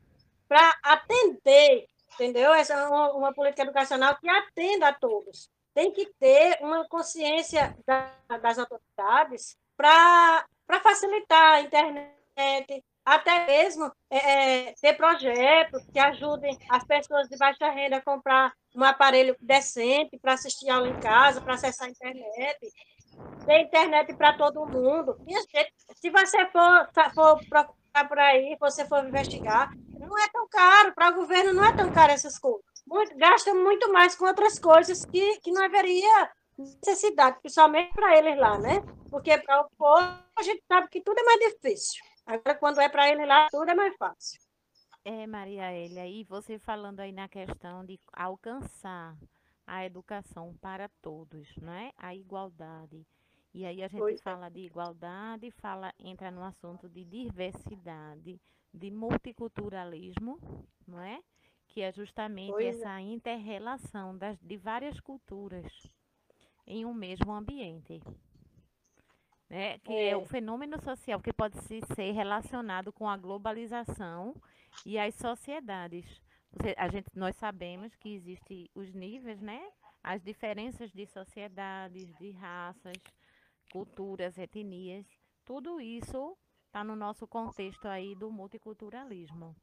para 0.49 0.73
atender, 0.83 1.89
entendeu? 2.15 2.55
Essa 2.55 2.75
é 2.75 2.87
uma, 2.87 3.13
uma 3.13 3.35
política 3.35 3.63
educacional 3.63 4.17
que 4.19 4.29
atenda 4.29 4.89
a 4.89 4.95
todos. 4.95 5.51
Tem 5.75 5.93
que 5.93 6.07
ter 6.19 6.59
uma 6.61 6.89
consciência 6.89 7.77
da, 7.85 8.13
das 8.41 8.59
autoridades 8.59 9.57
para 9.77 10.47
facilitar 10.83 11.55
a 11.55 11.61
internet, 11.61 12.85
até 13.09 13.47
mesmo 13.47 13.91
é, 14.11 14.69
é, 14.69 14.75
ter 14.81 14.95
projetos 14.95 15.83
que 15.91 15.99
ajudem 15.99 16.59
as 16.69 16.85
pessoas 16.85 17.27
de 17.27 17.39
baixa 17.39 17.71
renda 17.71 17.97
a 17.97 18.03
comprar 18.03 18.53
um 18.77 18.85
aparelho 18.85 19.35
decente 19.41 20.19
para 20.19 20.35
assistir 20.35 20.69
aula 20.69 20.89
em 20.89 20.99
casa, 20.99 21.41
para 21.41 21.55
acessar 21.55 21.89
a 21.89 21.91
internet, 21.91 22.59
ter 23.47 23.61
internet 23.63 24.15
para 24.15 24.35
todo 24.35 24.67
mundo. 24.67 25.17
Se 25.95 26.11
você 26.11 26.47
for, 26.51 26.89
for 27.15 27.41
procurar 27.49 28.09
por 28.09 28.19
aí, 28.19 28.57
você 28.61 28.87
for 28.87 29.03
investigar, 29.07 29.71
não 29.99 30.19
é 30.19 30.29
tão 30.29 30.47
caro, 30.49 30.95
para 30.95 31.09
o 31.11 31.15
governo 31.15 31.55
não 31.55 31.65
é 31.65 31.73
tão 31.73 31.91
caro 31.91 32.13
essas 32.13 32.39
coisas. 32.39 32.63
Muito, 32.87 33.17
gasta 33.17 33.55
muito 33.55 33.91
mais 33.91 34.15
com 34.15 34.27
outras 34.27 34.59
coisas 34.59 35.05
que, 35.07 35.41
que 35.41 35.51
não 35.51 35.65
haveria 35.65 36.31
necessidade, 36.59 37.39
principalmente 37.41 37.95
para 37.95 38.19
eles 38.19 38.39
lá, 38.39 38.59
né? 38.59 38.83
Porque 39.11 39.37
para 39.39 39.63
o 39.63 39.71
povo 39.79 40.19
a 40.37 40.43
gente 40.43 40.63
sabe 40.69 40.89
que 40.89 41.01
tudo 41.01 41.19
é 41.19 41.25
mais 41.25 41.41
difícil. 41.41 42.08
Agora, 42.29 42.55
quando 42.57 42.79
é 42.79 42.91
para 42.91 43.09
eles 43.09 43.27
lá, 43.27 43.49
tudo 43.51 43.71
é 43.71 43.75
mais 43.75 43.97
fácil. 43.97 44.39
É, 45.03 45.27
Maria 45.27 45.73
Elia, 45.73 46.07
e 46.07 46.25
você 46.25 46.59
falando 46.59 47.01
aí 47.01 47.11
na 47.11 47.27
questão 47.27 47.83
de 47.87 47.99
alcançar 48.13 49.17
a 49.67 49.87
educação 49.87 50.55
para 50.61 50.91
todos, 51.01 51.49
não 51.57 51.73
é? 51.73 51.91
A 51.97 52.15
igualdade. 52.15 53.07
E 53.55 53.65
aí 53.65 53.83
a 53.83 53.89
gente 53.89 54.01
pois 54.01 54.21
é. 54.21 54.23
fala 54.23 54.49
é. 54.49 54.51
de 54.51 54.61
igualdade, 54.61 55.51
fala, 55.53 55.91
entra 55.99 56.31
no 56.31 56.45
assunto 56.45 56.87
de 56.87 57.03
diversidade, 57.03 58.39
de 58.75 58.91
multiculturalismo, 58.91 60.39
não 60.87 61.01
é? 61.01 61.23
Que 61.69 61.81
é 61.81 61.91
justamente 61.91 62.53
pois 62.53 62.67
é. 62.67 62.69
essa 62.79 63.01
é. 63.01 63.05
inter-relação 63.05 64.19
das, 64.19 64.39
de 64.43 64.59
várias 64.59 65.01
culturas 65.01 65.73
em 66.67 66.85
um 66.85 66.93
mesmo 66.93 67.33
ambiente. 67.33 68.03
Né? 69.49 69.79
Que 69.79 69.93
é. 69.93 70.11
é 70.11 70.17
o 70.17 70.25
fenômeno 70.25 70.81
social 70.81 71.21
que 71.21 71.33
pode 71.33 71.59
se 71.63 71.81
ser 71.95 72.13
relacionado 72.13 72.93
com 72.93 73.09
a 73.09 73.17
globalização 73.17 74.35
e 74.85 74.99
as 74.99 75.15
sociedades. 75.15 76.21
A 76.77 76.89
gente, 76.89 77.09
nós 77.15 77.37
sabemos 77.37 77.95
que 77.97 78.15
existem 78.15 78.69
os 78.75 78.93
níveis, 78.93 79.41
né? 79.41 79.61
As 80.03 80.23
diferenças 80.23 80.91
de 80.93 81.07
sociedades, 81.07 82.15
de 82.17 82.31
raças, 82.33 82.97
culturas, 83.71 84.39
etnias. 84.39 85.07
Tudo 85.45 85.81
isso 85.81 86.37
está 86.67 86.85
no 86.85 86.97
nosso 86.97 87.27
contexto 87.27 87.87
aí 87.87 88.15
do 88.15 88.31
multiculturalismo. 88.31 89.55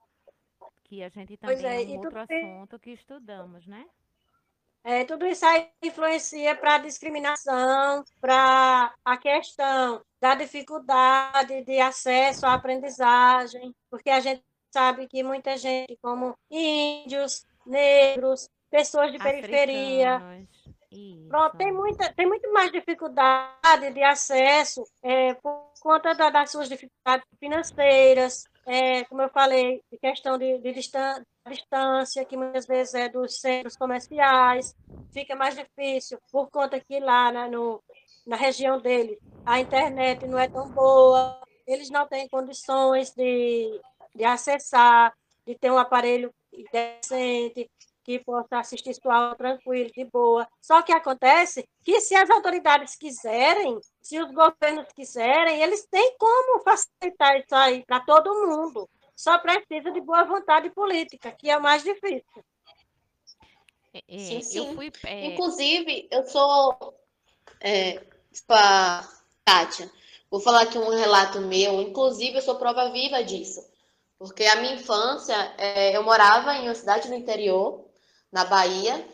Que 0.84 1.04
a 1.04 1.10
gente 1.10 1.38
também 1.38 1.65
é, 1.65 1.84
é 1.84 1.88
um 1.88 1.98
outro 1.98 2.19
assunto 2.19 2.80
que 2.80 2.91
estudamos, 2.91 3.65
né? 3.65 3.88
É, 4.88 5.04
tudo 5.04 5.26
isso 5.26 5.43
aí 5.43 5.67
influencia 5.84 6.56
para 6.56 6.76
a 6.76 6.78
discriminação, 6.78 8.04
para 8.21 8.93
a 9.04 9.17
questão 9.17 10.00
da 10.21 10.36
dificuldade 10.36 11.63
de 11.63 11.80
acesso 11.80 12.45
à 12.45 12.54
aprendizagem, 12.54 13.74
porque 13.89 14.12
a 14.12 14.19
gente 14.19 14.43
sabe 14.71 15.08
que 15.08 15.24
muita 15.24 15.58
gente, 15.58 15.98
como 16.00 16.38
índios, 16.52 17.48
negros, 17.65 18.48
pessoas 18.69 19.12
de 19.12 19.17
periferia, 19.17 20.21
pronto, 21.30 21.58
tem, 21.58 21.74
muita, 21.74 22.13
tem 22.13 22.28
muito 22.28 22.54
mais 22.54 22.71
dificuldade 22.71 23.91
de 23.91 24.04
acesso 24.04 24.84
é, 25.02 25.34
por 25.34 25.74
conta 25.82 26.13
da, 26.13 26.30
das 26.30 26.52
suas 26.52 26.69
dificuldades 26.69 27.26
financeiras, 27.39 28.43
é, 28.65 29.04
como 29.06 29.21
eu 29.21 29.30
falei, 29.30 29.82
de 29.91 29.97
questão 29.97 30.38
de, 30.38 30.58
de 30.60 30.73
distância, 30.73 32.25
que 32.25 32.36
muitas 32.36 32.65
vezes 32.65 32.93
é 32.93 33.10
dos 33.10 33.39
centros 33.39 33.75
comerciais, 33.78 34.75
fica 35.12 35.36
mais 35.36 35.56
difícil, 35.56 36.19
por 36.32 36.49
conta 36.49 36.80
que 36.80 36.99
lá 36.99 37.32
né, 37.32 37.47
no, 37.47 37.84
na 38.25 38.36
região 38.36 38.80
dele 38.80 39.17
a 39.45 39.60
internet 39.60 40.28
não 40.28 40.39
é 40.39 40.47
tão 40.47 40.69
boa, 40.71 41.39
eles 41.67 41.89
não 41.89 42.08
têm 42.08 42.28
condições 42.28 43.13
de, 43.13 43.80
de 44.15 44.23
acessar, 44.23 45.13
de 45.45 45.56
ter 45.56 45.71
um 45.71 45.78
aparelho 45.78 46.34
decente, 46.71 47.69
que 48.05 48.19
possa 48.19 48.59
assistir 48.59 48.93
sua 48.93 49.15
aula 49.15 49.35
tranquilo, 49.35 49.89
de 49.91 50.05
boa. 50.05 50.47
Só 50.61 50.83
que 50.83 50.93
acontece 50.93 51.67
que 51.83 51.99
se 51.99 52.13
as 52.13 52.29
autoridades 52.29 52.95
quiserem, 52.95 53.79
se 53.99 54.19
os 54.21 54.31
governos 54.31 54.85
quiserem, 54.95 55.59
eles 55.61 55.87
têm 55.87 56.15
como 56.17 56.61
facilitar 56.63 57.37
isso 57.37 57.55
aí 57.55 57.83
para 57.83 57.99
todo 58.01 58.47
mundo. 58.47 58.87
Só 59.15 59.39
precisa 59.39 59.91
de 59.91 59.99
boa 60.01 60.23
vontade 60.23 60.69
política, 60.69 61.31
que 61.31 61.49
é 61.49 61.57
o 61.57 61.61
mais 61.61 61.83
difícil. 61.83 62.45
É, 63.91 64.01
é 64.07 64.19
sim, 64.19 64.41
sim. 64.41 64.57
Eu 64.59 64.75
fui, 64.75 64.91
é... 65.03 65.25
Inclusive, 65.25 66.07
eu 66.11 66.27
sou 66.27 66.93
é, 67.59 68.05
a 68.49 69.09
Kátia. 69.43 69.89
Vou 70.29 70.39
falar 70.39 70.61
aqui 70.61 70.77
um 70.77 70.89
relato 70.89 71.41
meu. 71.41 71.81
Inclusive, 71.81 72.37
eu 72.37 72.41
sou 72.41 72.55
prova 72.55 72.91
viva 72.91 73.23
disso. 73.23 73.65
Porque 74.19 74.45
a 74.45 74.57
minha 74.57 74.75
infância, 74.75 75.35
é, 75.57 75.95
eu 75.95 76.03
morava 76.03 76.55
em 76.55 76.67
uma 76.67 76.75
cidade 76.75 77.09
no 77.09 77.15
interior, 77.15 77.85
na 78.36 78.43
Bahia, 78.43 79.08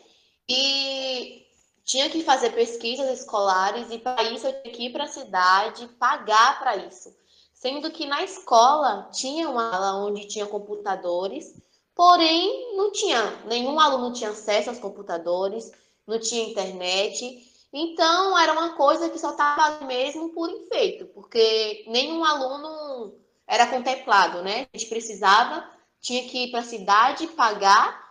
e 0.48 1.46
tinha 1.84 2.10
que 2.10 2.24
fazer 2.24 2.50
pesquisas 2.50 3.20
escolares, 3.20 3.88
e 3.92 3.98
para 3.98 4.24
isso 4.24 4.48
eu 4.48 4.62
tinha 4.62 4.74
que 4.74 4.86
ir 4.86 4.92
para 4.92 5.04
a 5.04 5.08
cidade, 5.08 5.86
pagar 5.96 6.58
para 6.58 6.76
isso. 6.76 7.14
Sendo 7.54 7.92
que 7.92 8.04
na 8.04 8.24
escola 8.24 9.08
tinha 9.12 9.48
uma 9.48 9.72
aula 9.72 10.08
onde 10.08 10.26
tinha 10.26 10.44
computadores, 10.44 11.54
porém 11.94 12.76
não 12.76 12.90
tinha, 12.90 13.22
nenhum 13.46 13.78
aluno 13.78 14.12
tinha 14.12 14.30
acesso 14.30 14.70
aos 14.70 14.80
computadores, 14.80 15.70
não 16.04 16.18
tinha 16.18 16.48
internet. 16.48 17.48
Então 17.72 18.36
era 18.36 18.52
uma 18.52 18.74
coisa 18.74 19.08
que 19.08 19.20
só 19.20 19.30
estava 19.30 19.84
mesmo 19.84 20.30
por 20.30 20.50
enfeito, 20.50 21.06
porque 21.14 21.84
nenhum 21.86 22.24
aluno 22.24 23.14
era 23.46 23.68
contemplado, 23.68 24.42
né? 24.42 24.66
A 24.74 24.76
gente 24.76 24.88
precisava 24.88 25.70
tinha 26.00 26.28
que 26.28 26.44
ir 26.44 26.50
para 26.50 26.60
a 26.60 26.64
cidade 26.64 27.28
pagar 27.28 28.01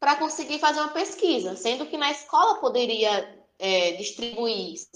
para 0.00 0.16
conseguir 0.16 0.58
fazer 0.58 0.80
uma 0.80 0.88
pesquisa, 0.88 1.56
sendo 1.56 1.86
que 1.86 1.96
na 1.96 2.10
escola 2.10 2.60
poderia 2.60 3.44
é, 3.58 3.92
distribuir 3.92 4.74
isso. 4.74 4.88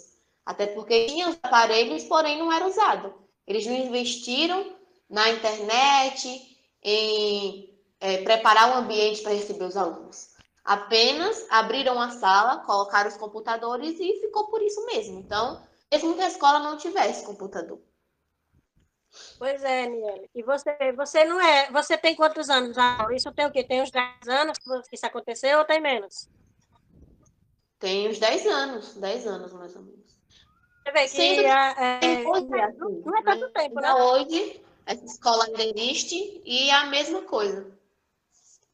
Até 0.44 0.66
porque 0.66 1.06
tinha 1.06 1.28
os 1.28 1.38
aparelhos, 1.42 2.04
porém 2.04 2.38
não 2.38 2.52
era 2.52 2.66
usado. 2.66 3.14
Eles 3.46 3.66
não 3.66 3.74
investiram 3.74 4.76
na 5.08 5.30
internet, 5.30 6.56
em 6.82 7.72
é, 8.00 8.18
preparar 8.18 8.70
o 8.70 8.74
um 8.74 8.78
ambiente 8.78 9.22
para 9.22 9.32
receber 9.32 9.64
os 9.64 9.76
alunos. 9.76 10.30
Apenas 10.64 11.46
abriram 11.50 12.00
a 12.00 12.10
sala, 12.10 12.58
colocaram 12.58 13.08
os 13.08 13.16
computadores 13.16 13.98
e 13.98 14.20
ficou 14.20 14.46
por 14.46 14.62
isso 14.62 14.84
mesmo. 14.86 15.18
Então, 15.18 15.60
mesmo 15.90 16.14
que 16.14 16.20
a 16.20 16.28
escola 16.28 16.60
não 16.60 16.76
tivesse 16.76 17.24
computador. 17.24 17.80
Pois 19.38 19.62
é, 19.62 19.86
Niele. 19.86 20.30
E 20.34 20.42
você, 20.42 20.92
você 20.96 21.24
não 21.24 21.40
é. 21.40 21.70
Você 21.70 21.98
tem 21.98 22.14
quantos 22.14 22.48
anos? 22.48 22.76
Ah, 22.78 23.06
isso 23.12 23.30
tem 23.32 23.46
o 23.46 23.50
quê? 23.50 23.62
Tem 23.62 23.82
uns 23.82 23.90
10 23.90 24.28
anos 24.28 24.58
que 24.88 24.94
isso 24.94 25.06
aconteceu 25.06 25.58
ou 25.58 25.64
tem 25.64 25.80
menos? 25.80 26.28
Tem 27.78 28.08
uns 28.08 28.18
10 28.18 28.46
anos, 28.46 28.94
10 28.94 29.26
anos 29.26 29.52
mais 29.52 29.76
ou 29.76 29.82
menos. 29.82 30.02
Você 30.82 30.92
vê 30.92 31.02
que 31.02 31.08
Sendo 31.08 31.46
a, 31.46 31.74
é, 31.78 32.00
é, 32.02 32.24
não, 32.24 32.90
não 32.90 33.18
é 33.18 33.22
tanto 33.22 33.50
tempo, 33.50 33.80
né? 33.80 33.94
Hoje, 33.94 34.60
essa 34.86 35.04
escola 35.04 35.44
ainda 35.44 35.62
existe 35.62 36.42
e 36.44 36.70
é 36.70 36.74
a 36.74 36.86
mesma 36.86 37.22
coisa. 37.22 37.70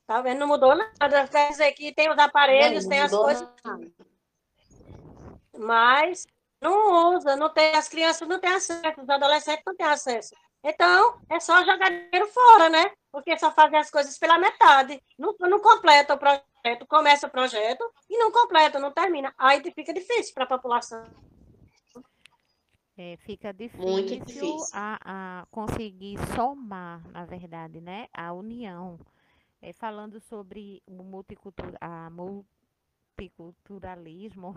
Tá 0.06 0.22
vendo? 0.22 0.38
Não 0.38 0.46
mudou 0.46 0.74
nada. 0.74 1.28
Quer 1.28 1.50
dizer 1.50 1.72
que 1.72 1.92
tem 1.92 2.10
os 2.10 2.18
aparelhos, 2.18 2.84
não, 2.84 2.90
não 2.90 2.96
tem 2.96 3.00
as 3.00 3.10
coisas. 3.10 3.48
Nada. 3.64 3.90
Mas 5.58 6.26
não 6.60 7.16
usa, 7.16 7.36
não 7.36 7.52
tem, 7.52 7.74
as 7.74 7.88
crianças 7.88 8.26
não 8.26 8.40
têm 8.40 8.50
acesso, 8.50 9.00
os 9.00 9.08
adolescentes 9.08 9.62
não 9.66 9.76
têm 9.76 9.86
acesso. 9.86 10.34
Então, 10.62 11.20
é 11.28 11.38
só 11.38 11.64
jogar 11.64 11.88
dinheiro 11.88 12.26
fora, 12.28 12.68
né? 12.68 12.92
Porque 13.12 13.38
só 13.38 13.52
fazem 13.52 13.78
as 13.78 13.90
coisas 13.90 14.18
pela 14.18 14.38
metade. 14.38 15.00
Não, 15.18 15.34
não 15.40 15.60
completa 15.60 16.14
o 16.14 16.18
projeto, 16.18 16.86
começa 16.88 17.26
o 17.26 17.30
projeto 17.30 17.84
e 18.10 18.18
não 18.18 18.32
completa, 18.32 18.78
não 18.78 18.92
termina. 18.92 19.32
Aí 19.38 19.62
fica 19.72 19.94
difícil 19.94 20.34
para 20.34 20.44
a 20.44 20.48
população. 20.48 21.04
É, 22.96 23.16
fica 23.18 23.52
difícil, 23.52 24.24
difícil. 24.24 24.56
A, 24.72 25.42
a, 25.42 25.46
conseguir 25.52 26.18
somar, 26.34 27.08
na 27.12 27.24
verdade, 27.24 27.80
né? 27.80 28.08
A 28.12 28.32
união. 28.32 28.98
É, 29.62 29.72
falando 29.72 30.18
sobre 30.20 30.82
o 30.84 31.04
multicultura, 31.04 31.78
a 31.80 32.10
multiculturalismo, 32.10 34.56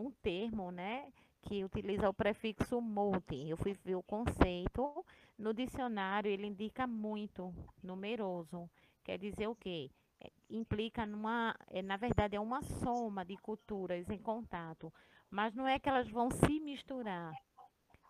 um 0.00 0.10
termo, 0.22 0.70
né, 0.70 1.12
que 1.42 1.64
utiliza 1.64 2.08
o 2.08 2.14
prefixo 2.14 2.80
multi. 2.80 3.48
Eu 3.48 3.56
fui 3.56 3.72
ver 3.84 3.94
o 3.94 4.02
conceito 4.02 5.04
no 5.38 5.54
dicionário, 5.54 6.30
ele 6.30 6.46
indica 6.46 6.86
muito, 6.86 7.54
numeroso. 7.82 8.68
Quer 9.04 9.18
dizer 9.18 9.48
o 9.48 9.54
quê? 9.54 9.90
É, 10.20 10.30
implica 10.50 11.06
numa, 11.06 11.56
é, 11.68 11.80
na 11.80 11.96
verdade, 11.96 12.36
é 12.36 12.40
uma 12.40 12.62
soma 12.62 13.24
de 13.24 13.36
culturas 13.38 14.08
em 14.10 14.18
contato, 14.18 14.92
mas 15.30 15.54
não 15.54 15.66
é 15.66 15.78
que 15.78 15.88
elas 15.88 16.08
vão 16.10 16.30
se 16.30 16.60
misturar. 16.60 17.32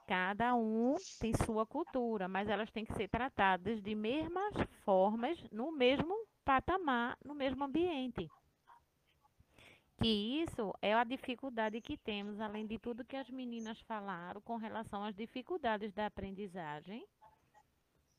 Cada 0.06 0.56
um 0.56 0.96
tem 1.20 1.32
sua 1.46 1.64
cultura, 1.64 2.26
mas 2.26 2.48
elas 2.48 2.68
têm 2.72 2.84
que 2.84 2.92
ser 2.94 3.06
tratadas 3.08 3.80
de 3.80 3.94
mesmas 3.94 4.54
formas, 4.84 5.38
no 5.52 5.70
mesmo 5.70 6.26
patamar, 6.44 7.16
no 7.24 7.32
mesmo 7.32 7.62
ambiente 7.62 8.28
que 10.00 10.42
isso 10.42 10.74
é 10.80 10.94
a 10.94 11.04
dificuldade 11.04 11.80
que 11.80 11.96
temos, 11.96 12.40
além 12.40 12.66
de 12.66 12.78
tudo 12.78 13.04
que 13.04 13.16
as 13.16 13.28
meninas 13.28 13.78
falaram 13.82 14.40
com 14.40 14.56
relação 14.56 15.04
às 15.04 15.14
dificuldades 15.14 15.92
da 15.92 16.06
aprendizagem, 16.06 17.06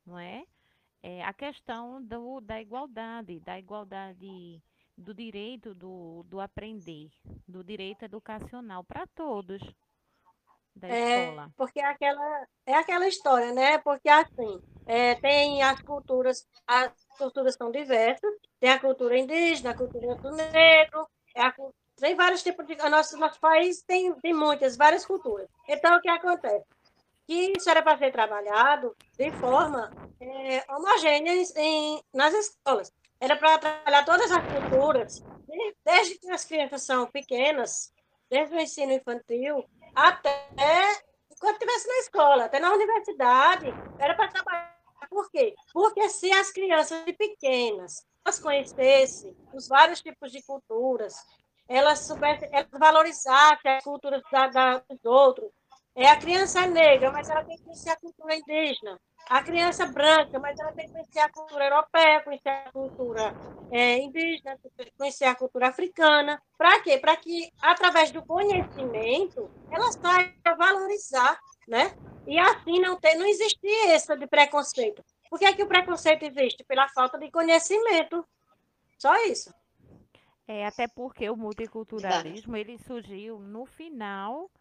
não 0.06 0.20
é? 0.20 0.46
é 1.02 1.24
a 1.24 1.34
questão 1.34 2.02
do, 2.04 2.40
da 2.40 2.62
igualdade, 2.62 3.40
da 3.40 3.58
igualdade 3.58 4.62
do 4.96 5.14
direito 5.14 5.74
do, 5.74 6.24
do 6.28 6.40
aprender, 6.40 7.10
do 7.48 7.64
direito 7.64 8.06
educacional 8.06 8.84
para 8.84 9.08
todos 9.08 9.62
da 10.76 10.88
é, 10.88 11.24
escola. 11.26 11.52
Porque 11.58 11.80
é 11.80 11.86
aquela, 11.86 12.48
é 12.66 12.74
aquela 12.76 13.08
história, 13.08 13.52
né? 13.54 13.80
Porque 13.80 14.08
assim, 14.08 14.62
é, 14.86 15.16
tem 15.16 15.64
as 15.64 15.82
culturas, 15.82 16.48
as 16.68 16.94
culturas 17.18 17.56
são 17.56 17.72
diversas, 17.72 18.32
tem 18.60 18.70
a 18.70 18.80
cultura 18.80 19.18
indígena, 19.18 19.72
a 19.72 19.78
cultura 19.78 20.16
do 20.16 20.32
negro, 20.32 21.08
é 21.36 21.52
tem 22.02 22.16
vários 22.16 22.42
tipos 22.42 22.66
de. 22.66 22.76
Nosso, 22.90 23.16
nosso 23.18 23.40
país 23.40 23.84
tem, 23.84 24.12
tem 24.16 24.34
muitas, 24.34 24.76
várias 24.76 25.06
culturas. 25.06 25.48
Então, 25.70 25.96
o 25.96 26.02
que 26.02 26.10
acontece? 26.10 26.66
Que 27.28 27.54
isso 27.56 27.70
era 27.70 27.84
para 27.84 27.98
ser 27.98 28.12
trabalhado 28.12 28.96
de 29.18 29.32
forma 29.34 29.92
é, 30.20 30.64
homogênea 30.74 31.34
em, 31.58 32.02
nas 32.14 32.34
escolas. 32.34 32.92
Era 33.20 33.36
para 33.36 33.60
trabalhar 33.60 34.04
todas 34.04 34.32
as 34.32 34.44
culturas, 34.44 35.24
desde 35.86 36.18
que 36.18 36.32
as 36.32 36.44
crianças 36.44 36.82
são 36.82 37.06
pequenas, 37.06 37.94
desde 38.28 38.56
o 38.56 38.60
ensino 38.60 38.94
infantil, 38.94 39.64
até 39.94 40.48
quando 41.40 41.54
estivesse 41.54 41.88
na 41.88 41.98
escola, 42.00 42.46
até 42.46 42.60
na 42.60 42.74
universidade, 42.74 43.68
era 44.00 44.16
para 44.16 44.28
trabalhar. 44.28 44.82
Por 45.10 45.30
quê? 45.30 45.54
Porque 45.74 46.10
se 46.10 46.32
as 46.32 46.52
crianças 46.52 47.04
pequenas 47.18 48.06
elas 48.26 48.40
conhecessem 48.40 49.36
os 49.54 49.68
vários 49.68 50.02
tipos 50.02 50.32
de 50.32 50.42
culturas, 50.44 51.14
elas 51.68 52.06
soubessem, 52.06 52.50
elas 52.52 52.70
valorizassem 52.72 53.72
as 53.72 53.84
culturas 53.84 54.22
da, 54.32 54.48
da, 54.48 54.78
dos 54.90 55.06
outros. 55.06 55.50
É, 55.96 56.08
a 56.08 56.16
criança 56.16 56.66
negra, 56.68 57.12
mas 57.12 57.30
ela 57.30 57.44
tem 57.44 57.58
que 57.58 57.64
conhecer 57.64 57.90
a 57.90 58.00
cultura 58.00 58.36
indígena. 58.36 59.00
A 59.30 59.44
criança 59.44 59.86
branca, 59.88 60.40
mas 60.40 60.58
ela 60.60 60.72
tem 60.72 60.86
que 60.86 60.92
conhecer 60.92 61.20
a 61.20 61.30
cultura 61.30 61.66
europeia, 61.66 62.24
conhecer 62.24 62.50
a 62.50 62.72
cultura 62.72 63.34
é, 63.72 63.98
indígena, 63.98 64.58
conhecer 64.98 65.26
a 65.26 65.36
cultura 65.36 65.68
africana. 65.68 66.42
Para 66.58 66.80
quê? 66.82 66.98
Para 66.98 67.16
que, 67.18 67.52
através 67.62 68.12
do 68.12 68.22
conhecimento, 68.26 69.50
ela 69.70 69.92
saiba 69.94 70.56
valorizar, 70.58 71.40
né? 71.68 71.94
E 72.26 72.38
assim 72.40 72.80
não, 72.80 73.00
tem, 73.00 73.18
não 73.18 73.26
existir 73.26 73.90
esse 73.90 74.16
de 74.16 74.28
preconceito. 74.28 75.04
Por 75.32 75.40
que, 75.40 75.46
é 75.46 75.54
que 75.54 75.64
o 75.64 75.68
preconceito 75.68 76.24
existe? 76.24 76.62
Pela 76.66 76.90
falta 76.90 77.18
de 77.18 77.32
conhecimento. 77.32 78.28
Só 78.98 79.16
isso. 79.28 79.56
É, 80.46 80.66
até 80.66 80.90
porque 80.90 81.30
o 81.30 81.38
multiculturalismo 81.38 82.58
ele 82.58 82.78
surgiu 82.80 83.40
no 83.40 83.66
final 83.66 84.52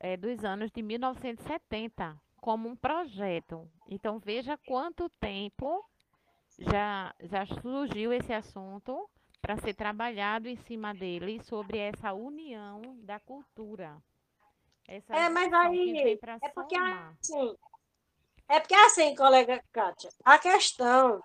é, 0.00 0.16
dos 0.16 0.44
anos 0.44 0.72
de 0.72 0.82
1970 0.82 2.20
como 2.40 2.68
um 2.68 2.74
projeto. 2.74 3.70
Então 3.88 4.18
veja 4.18 4.58
quanto 4.66 5.08
tempo 5.20 5.88
já, 6.58 7.14
já 7.20 7.46
surgiu 7.46 8.12
esse 8.12 8.32
assunto 8.32 9.08
para 9.40 9.56
ser 9.58 9.74
trabalhado 9.74 10.48
em 10.48 10.56
cima 10.56 10.92
dele 10.92 11.40
sobre 11.44 11.78
essa 11.78 12.12
união 12.12 12.98
da 13.04 13.20
cultura. 13.20 13.96
Essa 14.88 15.14
é, 15.14 15.28
mas 15.28 15.52
aí 15.52 16.18
é 16.42 16.48
porque 16.48 16.76
assim, 16.76 17.56
é 18.48 18.60
porque 18.60 18.74
assim, 18.74 19.14
colega 19.14 19.62
Kátia, 19.72 20.10
a 20.24 20.38
questão 20.38 21.20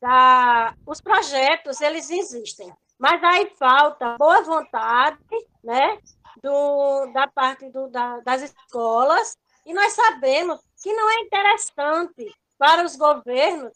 da 0.00 0.74
os 0.86 1.00
projetos 1.00 1.80
eles 1.80 2.10
existem, 2.10 2.72
mas 2.98 3.22
aí 3.22 3.50
falta 3.58 4.16
boa 4.18 4.42
vontade, 4.42 5.18
né, 5.62 5.98
do, 6.42 7.06
da 7.12 7.26
parte 7.28 7.70
do, 7.70 7.88
da, 7.88 8.20
das 8.20 8.42
escolas, 8.42 9.36
e 9.64 9.72
nós 9.72 9.92
sabemos 9.92 10.60
que 10.82 10.92
não 10.92 11.10
é 11.10 11.20
interessante 11.20 12.34
para 12.58 12.84
os 12.84 12.96
governos 12.96 13.72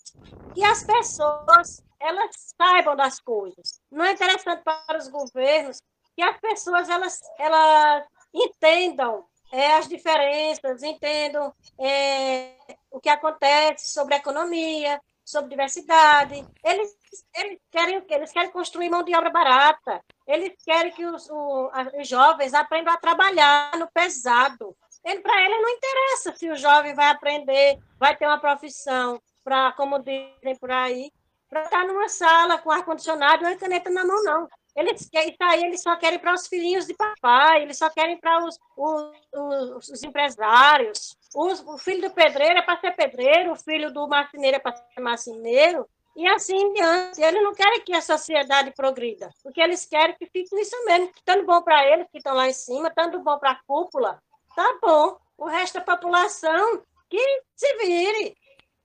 que 0.54 0.62
as 0.64 0.84
pessoas 0.84 1.82
elas 2.00 2.30
saibam 2.56 2.94
das 2.94 3.20
coisas. 3.20 3.80
Não 3.90 4.04
é 4.04 4.12
interessante 4.12 4.62
para 4.62 4.98
os 4.98 5.08
governos 5.08 5.80
que 6.14 6.22
as 6.22 6.38
pessoas 6.40 6.88
elas, 6.88 7.20
elas 7.38 8.04
entendam 8.32 9.26
é, 9.50 9.76
as 9.76 9.88
diferenças, 9.88 10.82
entendam 10.82 11.52
é, 11.80 12.52
o 12.90 13.00
que 13.00 13.08
acontece 13.08 13.90
sobre 13.90 14.14
economia, 14.14 15.00
sobre 15.24 15.50
diversidade. 15.50 16.46
Eles, 16.64 16.96
eles 17.34 17.58
querem 17.70 17.98
o 17.98 18.02
quê? 18.02 18.14
Eles 18.14 18.32
querem 18.32 18.50
construir 18.50 18.88
mão 18.88 19.02
de 19.02 19.14
obra 19.14 19.30
barata. 19.30 20.02
Eles 20.26 20.52
querem 20.64 20.92
que 20.92 21.04
os, 21.04 21.28
o, 21.28 21.70
os 22.00 22.08
jovens 22.08 22.54
aprendam 22.54 22.92
a 22.92 22.98
trabalhar 22.98 23.76
no 23.78 23.90
pesado. 23.92 24.76
Para 25.02 25.42
ele 25.42 25.60
não 25.60 25.70
interessa 25.70 26.34
se 26.36 26.50
o 26.50 26.56
jovem 26.56 26.94
vai 26.94 27.08
aprender, 27.08 27.78
vai 27.98 28.16
ter 28.16 28.26
uma 28.26 28.40
profissão, 28.40 29.20
para, 29.44 29.72
como 29.72 29.98
dizem 29.98 30.56
por 30.60 30.70
aí, 30.70 31.10
para 31.48 31.62
estar 31.62 31.86
numa 31.86 32.08
sala 32.08 32.58
com 32.58 32.70
ar-condicionado 32.70 33.46
e 33.48 33.56
caneta 33.56 33.88
na 33.88 34.04
mão, 34.04 34.22
não. 34.22 34.48
Eles 34.78 35.10
aí 35.12 35.64
eles 35.64 35.82
só 35.82 35.96
querem 35.96 36.20
para 36.20 36.32
os 36.32 36.46
filhinhos 36.46 36.86
de 36.86 36.94
papai, 36.94 37.62
eles 37.62 37.76
só 37.76 37.90
querem 37.90 38.16
para 38.16 38.44
os, 38.44 38.56
os, 38.76 39.88
os, 39.88 40.04
empresários. 40.04 41.16
Os, 41.34 41.60
o 41.66 41.76
filho 41.76 42.02
do 42.02 42.14
pedreiro 42.14 42.60
é 42.60 42.62
para 42.62 42.78
ser 42.78 42.92
pedreiro, 42.92 43.50
o 43.50 43.56
filho 43.56 43.92
do 43.92 44.06
marceneiro 44.06 44.56
é 44.56 44.60
para 44.60 44.76
ser 44.76 45.00
marceneiro, 45.00 45.84
e 46.14 46.28
assim 46.28 46.54
em 46.54 46.72
diante. 46.74 47.20
Eles 47.20 47.42
não 47.42 47.52
querem 47.52 47.80
que 47.80 47.92
a 47.92 48.00
sociedade 48.00 48.70
progrida, 48.70 49.28
porque 49.42 49.60
eles 49.60 49.84
querem 49.84 50.14
que 50.14 50.26
fique 50.26 50.54
nisso 50.54 50.76
mesmo. 50.84 51.10
Tanto 51.24 51.44
bom 51.44 51.60
para 51.60 51.84
eles 51.84 52.06
que 52.12 52.18
estão 52.18 52.36
lá 52.36 52.46
em 52.48 52.52
cima, 52.52 52.88
tanto 52.88 53.18
bom 53.18 53.36
para 53.36 53.50
a 53.50 53.60
cúpula, 53.66 54.22
tá 54.54 54.78
bom. 54.80 55.18
O 55.36 55.46
resto 55.46 55.74
da 55.74 55.80
população 55.80 56.84
que 57.10 57.42
se 57.56 57.76
vire, 57.78 58.36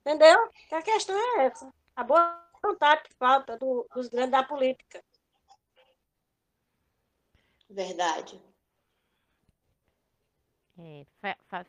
entendeu? 0.01 0.39
A 0.71 0.81
questão 0.81 1.15
é 1.15 1.45
essa. 1.45 1.71
a 1.95 2.03
boa 2.03 2.41
vontade 2.63 3.03
que 3.03 3.13
falta 3.15 3.57
do, 3.57 3.85
dos 3.93 4.07
grandes 4.07 4.31
da 4.31 4.41
política. 4.41 5.03
Verdade. 7.73 8.39
É, 10.77 11.05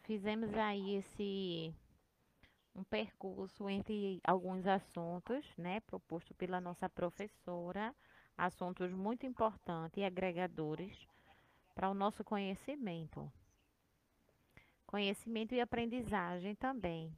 fizemos 0.02 0.52
aí 0.54 0.96
esse 0.96 1.74
um 2.74 2.82
percurso 2.84 3.68
entre 3.70 4.20
alguns 4.24 4.66
assuntos, 4.66 5.46
né, 5.56 5.80
proposto 5.80 6.34
pela 6.34 6.60
nossa 6.60 6.88
professora, 6.88 7.94
assuntos 8.36 8.92
muito 8.92 9.24
importantes 9.24 9.96
e 9.96 10.04
agregadores 10.04 11.06
para 11.74 11.88
o 11.88 11.94
nosso 11.94 12.24
conhecimento. 12.24 13.30
Conhecimento 14.86 15.54
e 15.54 15.60
aprendizagem 15.60 16.54
também. 16.54 17.16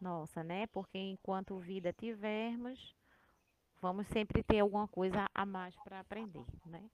Nossa, 0.00 0.42
né? 0.42 0.66
Porque 0.68 0.98
enquanto 0.98 1.58
vida 1.58 1.92
tivermos, 1.92 2.94
vamos 3.80 4.06
sempre 4.08 4.42
ter 4.42 4.60
alguma 4.60 4.88
coisa 4.88 5.28
a 5.32 5.46
mais 5.46 5.76
para 5.84 6.00
aprender, 6.00 6.44
né? 6.66 6.90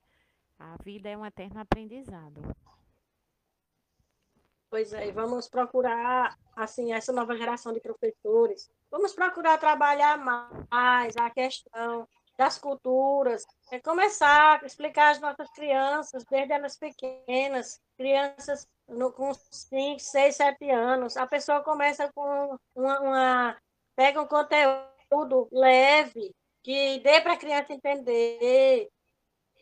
A 0.58 0.76
vida 0.82 1.08
é 1.08 1.16
um 1.16 1.24
eterno 1.24 1.60
aprendizado. 1.60 2.42
Pois 4.70 4.92
é, 4.92 5.10
vamos 5.12 5.48
procurar, 5.48 6.36
assim, 6.54 6.92
essa 6.92 7.12
nova 7.12 7.36
geração 7.36 7.72
de 7.72 7.80
professores, 7.80 8.70
vamos 8.90 9.14
procurar 9.14 9.56
trabalhar 9.56 10.18
mais 10.18 11.16
a 11.16 11.30
questão 11.30 12.06
das 12.36 12.58
culturas, 12.58 13.44
é 13.72 13.80
começar 13.80 14.62
a 14.62 14.66
explicar 14.66 15.10
às 15.10 15.20
nossas 15.20 15.50
crianças, 15.52 16.24
desde 16.30 16.52
elas 16.52 16.76
pequenas, 16.76 17.80
crianças 17.96 18.68
no, 18.86 19.10
com 19.12 19.32
5, 19.32 19.98
6, 19.98 20.36
7 20.36 20.70
anos, 20.70 21.16
a 21.16 21.26
pessoa 21.26 21.62
começa 21.62 22.10
com 22.12 22.58
uma, 22.76 23.00
uma 23.00 23.56
pega 23.96 24.20
um 24.20 24.26
conteúdo 24.26 25.48
leve, 25.50 26.34
que 26.62 27.00
dê 27.00 27.20
para 27.20 27.32
a 27.32 27.38
criança 27.38 27.72
entender. 27.72 28.88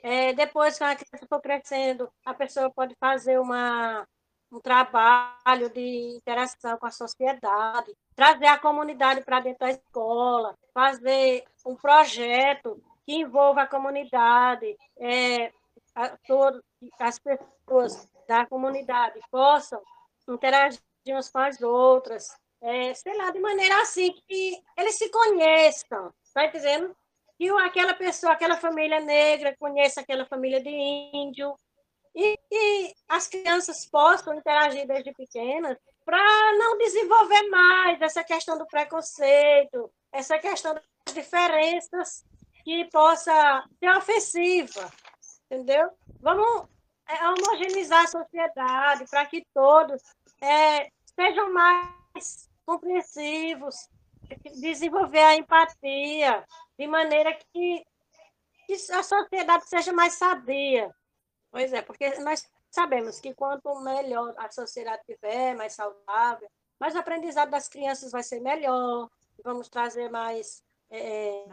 É, 0.08 0.32
depois, 0.32 0.78
quando 0.78 0.92
a 0.92 0.94
criança 0.94 1.26
for 1.28 1.40
crescendo, 1.40 2.08
a 2.24 2.32
pessoa 2.32 2.70
pode 2.70 2.94
fazer 2.94 3.40
uma, 3.40 4.06
um 4.52 4.60
trabalho 4.60 5.68
de 5.68 6.14
interação 6.16 6.78
com 6.78 6.86
a 6.86 6.92
sociedade, 6.92 7.92
trazer 8.14 8.46
a 8.46 8.56
comunidade 8.56 9.24
para 9.24 9.40
dentro 9.40 9.66
da 9.66 9.70
escola, 9.72 10.56
fazer 10.72 11.42
um 11.66 11.74
projeto 11.74 12.80
que 13.04 13.16
envolva 13.16 13.62
a 13.62 13.66
comunidade, 13.66 14.76
é, 14.96 15.52
a, 15.92 16.16
todo, 16.24 16.62
as 17.00 17.18
pessoas 17.18 18.08
da 18.28 18.46
comunidade 18.46 19.18
possam 19.28 19.82
interagir 20.28 20.80
umas 21.08 21.28
com 21.28 21.38
as 21.40 21.60
outras, 21.60 22.28
é, 22.62 22.94
sei 22.94 23.16
lá, 23.16 23.32
de 23.32 23.40
maneira 23.40 23.82
assim 23.82 24.14
que 24.28 24.62
eles 24.76 24.94
se 24.94 25.10
conheçam, 25.10 26.14
está 26.22 26.46
dizendo? 26.46 26.94
Que 27.38 27.48
aquela 27.50 27.94
pessoa, 27.94 28.32
aquela 28.32 28.56
família 28.56 29.00
negra 29.00 29.56
conheça 29.58 30.00
aquela 30.00 30.24
família 30.24 30.60
de 30.62 30.70
índio, 30.70 31.54
e, 32.16 32.38
e 32.50 32.94
as 33.06 33.28
crianças 33.28 33.84
possam 33.84 34.34
interagir 34.34 34.86
desde 34.86 35.12
pequenas 35.12 35.76
para 36.02 36.18
não 36.56 36.78
desenvolver 36.78 37.42
mais 37.50 38.00
essa 38.00 38.24
questão 38.24 38.56
do 38.56 38.66
preconceito, 38.66 39.92
essa 40.10 40.38
questão 40.38 40.72
das 40.72 41.14
diferenças 41.14 42.24
que 42.64 42.88
possa 42.90 43.64
ser 43.78 43.90
ofensiva, 43.90 44.90
entendeu? 45.44 45.90
Vamos 46.20 46.66
é, 47.06 47.28
homogeneizar 47.28 48.04
a 48.04 48.08
sociedade 48.08 49.04
para 49.10 49.26
que 49.26 49.46
todos 49.52 50.02
é, 50.40 50.88
sejam 51.14 51.52
mais 51.52 52.48
compreensivos, 52.64 53.88
desenvolver 54.60 55.20
a 55.20 55.36
empatia, 55.36 56.44
de 56.78 56.86
maneira 56.86 57.32
que, 57.34 57.86
que 58.66 58.74
a 58.92 59.02
sociedade 59.02 59.68
seja 59.68 59.92
mais 59.92 60.14
sabia. 60.14 60.94
Pois 61.50 61.72
é, 61.72 61.82
porque 61.82 62.18
nós 62.20 62.48
sabemos 62.70 63.20
que 63.20 63.34
quanto 63.34 63.80
melhor 63.80 64.34
a 64.38 64.50
sociedade 64.50 65.02
tiver, 65.06 65.54
mais 65.54 65.72
saudável, 65.72 66.48
mais 66.78 66.94
o 66.94 66.98
aprendizado 66.98 67.50
das 67.50 67.68
crianças 67.68 68.12
vai 68.12 68.22
ser 68.22 68.40
melhor, 68.40 69.08
vamos 69.42 69.68
trazer 69.68 70.10
mais, 70.10 70.62
é, 70.90 71.46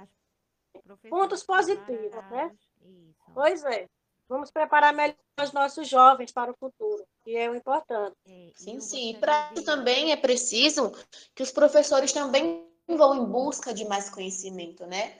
pontos 1.09 1.43
positivos, 1.43 2.29
né? 2.29 2.51
Isso. 2.81 3.31
Pois 3.33 3.63
é. 3.63 3.87
Vamos 4.33 4.49
preparar 4.49 4.91
melhor 4.91 5.15
os 5.39 5.51
nossos 5.51 5.87
jovens 5.87 6.31
para 6.31 6.49
o 6.49 6.55
futuro, 6.55 7.05
que 7.23 7.37
é 7.37 7.47
o 7.47 7.55
importante. 7.55 8.15
É, 8.27 8.49
sim, 8.55 8.79
sim. 8.79 9.11
E 9.11 9.17
para 9.19 9.51
isso 9.53 9.63
também 9.63 10.11
é 10.11 10.15
preciso 10.15 10.91
que 11.35 11.43
os 11.43 11.51
professores 11.51 12.11
também 12.11 12.67
vão 12.87 13.13
em 13.13 13.25
busca 13.25 13.71
de 13.71 13.85
mais 13.85 14.09
conhecimento, 14.09 14.87
né? 14.87 15.19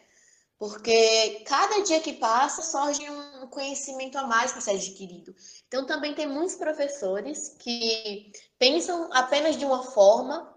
Porque 0.58 1.43
cada 1.45 1.84
dia 1.84 1.99
que 1.99 2.13
passa 2.13 2.63
surge 2.63 3.08
um 3.08 3.45
conhecimento 3.49 4.17
a 4.17 4.23
mais 4.23 4.52
para 4.52 4.62
ser 4.62 4.71
adquirido. 4.71 5.36
Então 5.67 5.86
também 5.86 6.15
tem 6.15 6.26
muitos 6.26 6.56
professores 6.56 7.56
que 7.60 8.32
pensam 8.58 9.10
apenas 9.13 9.56
de 9.56 9.63
uma 9.63 9.84
forma 9.84 10.52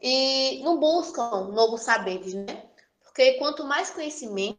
e 0.00 0.62
não 0.62 0.78
buscam 0.78 1.48
novos 1.48 1.82
saberes, 1.82 2.32
né? 2.32 2.64
Porque 3.02 3.34
quanto 3.34 3.62
mais 3.62 3.90
conhecimento, 3.90 4.58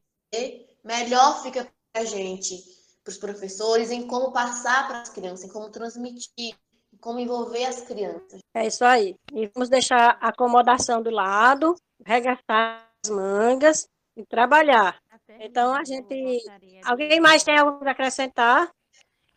melhor 0.84 1.42
fica 1.42 1.64
para 1.92 2.04
a 2.04 2.06
gente, 2.06 2.75
para 3.06 3.12
os 3.12 3.18
professores, 3.20 3.92
em 3.92 4.08
como 4.08 4.34
passar 4.34 4.88
para 4.88 5.02
as 5.02 5.10
crianças, 5.10 5.46
em 5.46 5.54
como 5.54 5.70
transmitir, 5.70 6.56
em 6.92 6.98
como 7.00 7.20
envolver 7.20 7.64
as 7.66 7.82
crianças. 7.82 8.42
É 8.52 8.66
isso 8.66 8.84
aí. 8.84 9.16
E 9.32 9.48
vamos 9.54 9.70
deixar 9.70 10.18
a 10.20 10.30
acomodação 10.30 11.04
do 11.04 11.12
lado, 11.12 11.76
regaçar 12.04 12.90
as 13.06 13.12
mangas 13.12 13.88
e 14.18 14.26
trabalhar. 14.26 15.00
Então, 15.40 15.74
a 15.74 15.84
gente. 15.84 16.40
Alguém 16.84 17.20
mais 17.20 17.44
tem 17.44 17.58
algo 17.58 17.78
para 17.78 17.92
acrescentar? 17.92 18.72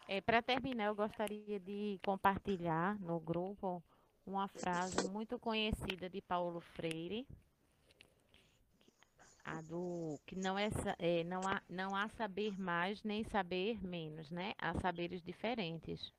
É, 0.08 0.22
para 0.22 0.40
terminar, 0.40 0.86
eu 0.86 0.94
gostaria 0.94 1.60
de 1.60 1.98
compartilhar 2.02 2.98
no 3.00 3.20
grupo 3.20 3.82
uma 4.26 4.48
frase 4.48 5.08
muito 5.08 5.38
conhecida 5.38 6.08
de 6.08 6.22
Paulo 6.22 6.60
Freire, 6.60 7.26
a 9.56 9.62
do 9.62 10.20
que 10.26 10.36
não 10.36 10.58
é, 10.58 10.68
é, 10.98 11.24
não 11.24 11.46
há 11.46 11.62
não 11.68 11.94
há 11.96 12.08
saber 12.08 12.58
mais 12.58 13.02
nem 13.02 13.24
saber 13.24 13.82
menos, 13.84 14.30
né? 14.30 14.54
Há 14.58 14.74
saberes 14.74 15.22
diferentes. 15.22 16.12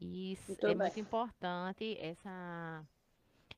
E 0.00 0.32
isso 0.32 0.48
muito 0.48 0.66
é 0.66 0.74
bem. 0.74 0.74
muito 0.74 0.98
importante 0.98 1.96
essa 2.00 2.84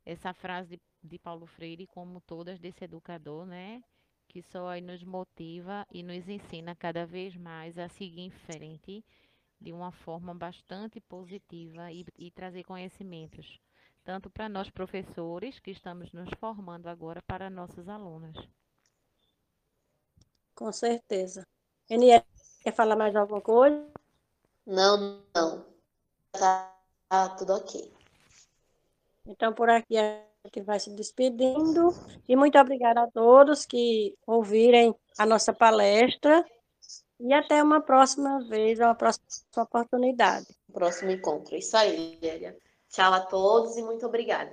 essa 0.05 0.35
frase 0.35 0.77
de, 0.77 0.83
de 1.03 1.18
Paulo 1.18 1.47
Freire, 1.47 1.87
como 1.87 2.21
todas 2.21 2.59
desse 2.61 2.85
educador, 2.85 3.47
né? 3.47 3.83
Que 4.29 4.42
só 4.42 4.79
nos 4.81 5.03
motiva 5.05 5.87
e 5.90 6.03
nos 6.03 6.29
ensina 6.29 6.75
cada 6.75 7.07
vez 7.07 7.37
mais 7.37 7.79
a 7.79 7.88
seguir 7.88 8.21
em 8.23 8.31
frente 8.31 9.05
de 9.61 9.73
uma 9.73 9.92
forma 9.92 10.35
bastante 10.35 11.01
positiva 11.01 11.92
e, 11.92 12.05
e 12.18 12.31
trazer 12.31 12.64
conhecimentos, 12.64 13.61
tanto 14.04 14.30
para 14.30 14.48
nós 14.48 14.70
professores 14.70 15.58
que 15.58 15.70
estamos 15.70 16.12
nos 16.12 16.28
formando 16.38 16.88
agora 16.88 17.22
para 17.22 17.50
nossos 17.50 17.88
alunos. 17.88 18.36
Com 20.54 20.70
certeza. 20.72 21.46
Eniel, 21.88 22.22
quer 22.62 22.74
falar 22.74 22.96
mais 22.96 23.14
alguma 23.16 23.40
coisa? 23.40 23.86
Não, 24.66 25.22
não. 25.34 25.66
Tá, 26.32 26.74
tá 27.08 27.28
tudo 27.30 27.54
ok. 27.54 27.92
Então, 29.26 29.52
por 29.52 29.68
aqui 29.68 29.96
a 29.96 30.24
gente 30.44 30.62
vai 30.62 30.80
se 30.80 30.90
despedindo. 30.94 31.90
E 32.28 32.36
muito 32.36 32.58
obrigada 32.58 33.02
a 33.02 33.10
todos 33.10 33.66
que 33.66 34.16
ouvirem 34.26 34.94
a 35.18 35.26
nossa 35.26 35.52
palestra. 35.52 36.44
E 37.20 37.32
até 37.32 37.62
uma 37.62 37.80
próxima 37.80 38.40
vez, 38.48 38.78
uma 38.80 38.94
próxima 38.94 39.24
oportunidade. 39.56 40.46
Próximo 40.72 41.12
encontro. 41.12 41.56
Isso 41.56 41.76
aí, 41.76 42.18
Lélia. 42.20 42.56
Tchau 42.92 43.12
a 43.12 43.20
todos 43.20 43.76
e 43.76 43.83
muito 43.83 44.07
obrigada. 44.07 44.50